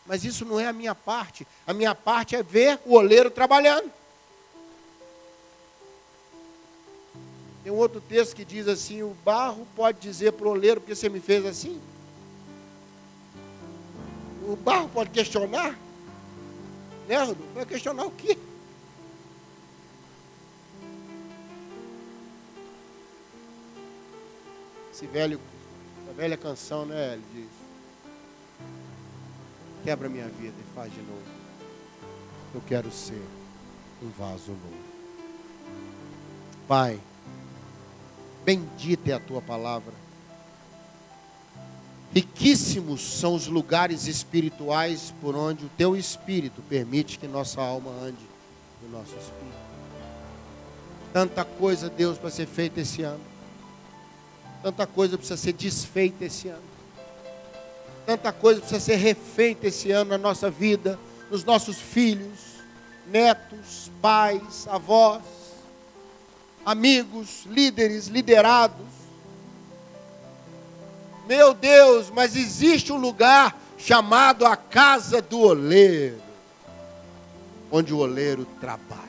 Mas 0.06 0.24
isso 0.24 0.46
não 0.46 0.58
é 0.58 0.68
a 0.68 0.74
minha 0.74 0.96
parte. 0.96 1.46
A 1.66 1.74
minha 1.74 1.94
parte 1.94 2.36
é 2.36 2.42
ver 2.42 2.80
o 2.86 2.94
oleiro 2.96 3.30
trabalhando. 3.30 3.92
Tem 7.64 7.72
um 7.72 7.76
outro 7.76 8.00
texto 8.00 8.34
que 8.34 8.46
diz 8.46 8.68
assim: 8.68 9.04
o 9.04 9.16
barro 9.26 9.68
pode 9.76 10.00
dizer 10.00 10.32
para 10.32 10.48
o 10.48 10.52
oleiro, 10.52 10.80
porque 10.80 10.96
você 10.96 11.10
me 11.10 11.20
fez 11.20 11.46
assim? 11.46 11.82
O 14.48 14.56
barro 14.56 14.88
pode 14.90 15.10
questionar? 15.10 15.78
Né? 17.08 17.36
Vai 17.54 17.66
questionar 17.66 18.06
o 18.06 18.12
quê? 18.12 18.38
Esse 24.92 25.06
velho, 25.06 25.40
velha 26.16 26.38
canção, 26.38 26.86
né? 26.86 27.14
Ele 27.14 27.24
diz: 27.34 27.50
Quebra 29.84 30.10
minha 30.10 30.28
vida 30.30 30.56
e 30.58 30.74
faz 30.74 30.92
de 30.92 31.02
novo. 31.02 31.22
Eu 32.56 32.62
quero 32.62 32.90
ser 32.90 33.22
um 34.02 34.10
vaso 34.10 34.52
novo. 34.52 34.88
Pai, 36.68 37.00
bendita 38.46 39.12
é 39.12 39.14
a 39.14 39.20
tua 39.20 39.42
palavra 39.42 39.94
Riquíssimos 42.14 43.20
são 43.20 43.36
os 43.36 43.48
lugares 43.48 44.08
espirituais 44.08 45.14
por 45.22 45.36
onde 45.36 45.66
o 45.66 45.70
teu 45.78 45.96
espírito 45.96 46.62
permite 46.70 47.20
que 47.20 47.28
nossa 47.28 47.62
alma 47.62 47.92
ande 48.02 48.26
no 48.82 48.98
nosso 48.98 49.12
espírito. 49.12 49.68
Tanta 51.12 51.44
coisa, 51.44 51.90
Deus, 51.90 52.18
para 52.18 52.30
ser 52.30 52.48
feita 52.48 52.82
esse 52.82 53.02
ano. 53.02 53.22
Tanta 54.64 54.88
coisa 54.88 55.18
precisa 55.18 55.38
ser 55.38 55.54
desfeita 55.54 56.26
esse 56.26 56.48
ano. 56.48 56.64
Tanta 58.06 58.32
coisa 58.32 58.62
precisa 58.62 58.80
ser 58.80 58.96
refeita 58.96 59.68
esse 59.68 59.92
ano 59.92 60.12
na 60.12 60.18
nossa 60.18 60.50
vida, 60.50 60.98
nos 61.30 61.44
nossos 61.44 61.78
filhos, 61.78 62.40
netos, 63.08 63.92
pais, 64.02 64.66
avós, 64.70 65.22
amigos, 66.66 67.46
líderes, 67.46 68.08
liderados 68.08 69.07
meu 71.28 71.54
Deus, 71.54 72.10
mas 72.10 72.36
existe 72.36 72.92
um 72.92 72.98
lugar 72.98 73.60
chamado 73.78 74.46
a 74.46 74.56
casa 74.56 75.22
do 75.22 75.40
oleiro, 75.40 76.22
onde 77.72 77.94
o 77.94 77.98
oleiro 77.98 78.46
trabalha. 78.60 79.08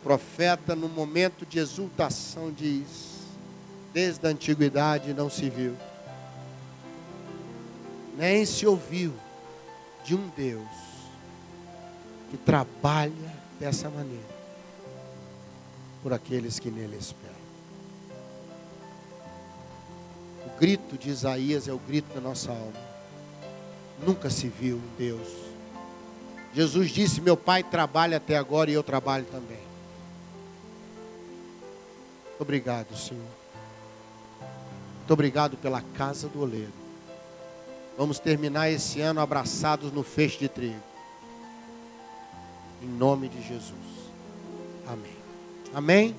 O 0.00 0.02
profeta, 0.02 0.74
no 0.74 0.88
momento 0.88 1.46
de 1.46 1.58
exultação, 1.58 2.50
diz: 2.50 3.20
Desde 3.92 4.26
a 4.26 4.30
antiguidade 4.30 5.12
não 5.12 5.30
se 5.30 5.48
viu, 5.48 5.76
nem 8.16 8.44
se 8.44 8.66
ouviu 8.66 9.12
de 10.04 10.14
um 10.14 10.28
Deus 10.36 10.66
que 12.30 12.36
trabalha 12.38 13.32
dessa 13.60 13.88
maneira 13.88 14.32
por 16.02 16.12
aqueles 16.12 16.58
que 16.58 16.70
nele 16.70 16.96
esperam. 16.96 17.21
Grito 20.58 20.96
de 20.96 21.10
Isaías 21.10 21.68
é 21.68 21.72
o 21.72 21.78
grito 21.78 22.12
da 22.14 22.20
nossa 22.20 22.50
alma. 22.50 22.92
Nunca 24.04 24.30
se 24.30 24.48
viu 24.48 24.76
um 24.76 24.96
Deus. 24.98 25.28
Jesus 26.54 26.90
disse: 26.90 27.20
Meu 27.20 27.36
pai 27.36 27.62
trabalha 27.62 28.16
até 28.16 28.36
agora 28.36 28.70
e 28.70 28.74
eu 28.74 28.82
trabalho 28.82 29.24
também. 29.26 29.60
Muito 32.28 32.40
obrigado, 32.40 32.96
Senhor. 32.96 33.22
Muito 34.98 35.12
obrigado 35.12 35.56
pela 35.56 35.80
casa 35.94 36.28
do 36.28 36.40
oleiro. 36.40 36.72
Vamos 37.96 38.18
terminar 38.18 38.70
esse 38.70 39.00
ano 39.00 39.20
abraçados 39.20 39.92
no 39.92 40.02
feixe 40.02 40.38
de 40.38 40.48
trigo. 40.48 40.82
Em 42.82 42.86
nome 42.86 43.28
de 43.28 43.40
Jesus. 43.42 43.72
Amém. 44.86 45.16
Amém. 45.74 46.16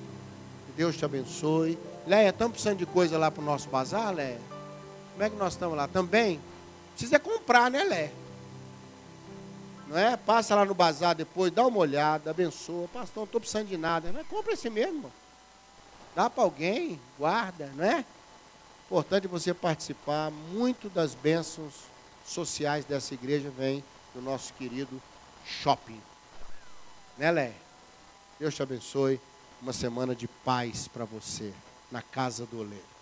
Que 0.66 0.72
Deus 0.76 0.96
te 0.96 1.04
abençoe. 1.04 1.78
Leia, 2.06 2.28
estamos 2.28 2.52
precisando 2.52 2.78
de 2.78 2.86
coisa 2.86 3.16
lá 3.16 3.30
para 3.30 3.42
o 3.42 3.44
nosso 3.44 3.68
bazar, 3.68 4.12
Leia? 4.12 4.40
Como 5.12 5.22
é 5.22 5.30
que 5.30 5.36
nós 5.36 5.54
estamos 5.54 5.76
lá? 5.76 5.88
Também? 5.88 6.40
Precisa 6.90 7.18
comprar, 7.18 7.70
né, 7.70 7.82
Lé? 7.84 8.12
Não 9.88 9.96
é? 9.96 10.16
Passa 10.16 10.54
lá 10.54 10.64
no 10.64 10.74
bazar 10.74 11.14
depois, 11.14 11.52
dá 11.52 11.66
uma 11.66 11.78
olhada, 11.78 12.30
abençoa. 12.30 12.88
Pastor, 12.88 13.16
não 13.18 13.24
estou 13.24 13.40
precisando 13.40 13.68
de 13.68 13.76
nada. 13.76 14.10
Mas 14.12 14.26
compra 14.26 14.52
esse 14.52 14.68
mesmo. 14.68 15.10
Dá 16.14 16.28
para 16.28 16.44
alguém, 16.44 17.00
guarda, 17.18 17.70
não 17.74 17.84
é? 17.84 18.04
Importante 18.86 19.26
você 19.26 19.54
participar. 19.54 20.30
Muito 20.30 20.90
das 20.90 21.14
bênçãos 21.14 21.72
sociais 22.26 22.84
dessa 22.84 23.14
igreja 23.14 23.50
vem 23.56 23.82
do 24.14 24.20
nosso 24.20 24.52
querido 24.54 25.00
shopping. 25.44 26.00
Né, 27.16 27.30
Lé? 27.30 27.52
Deus 28.38 28.54
te 28.54 28.62
abençoe. 28.62 29.20
Uma 29.62 29.72
semana 29.72 30.14
de 30.14 30.28
paz 30.28 30.86
para 30.88 31.04
você 31.04 31.52
na 31.94 32.02
casa 32.02 32.44
do 32.44 32.58
oleiro. 32.58 32.93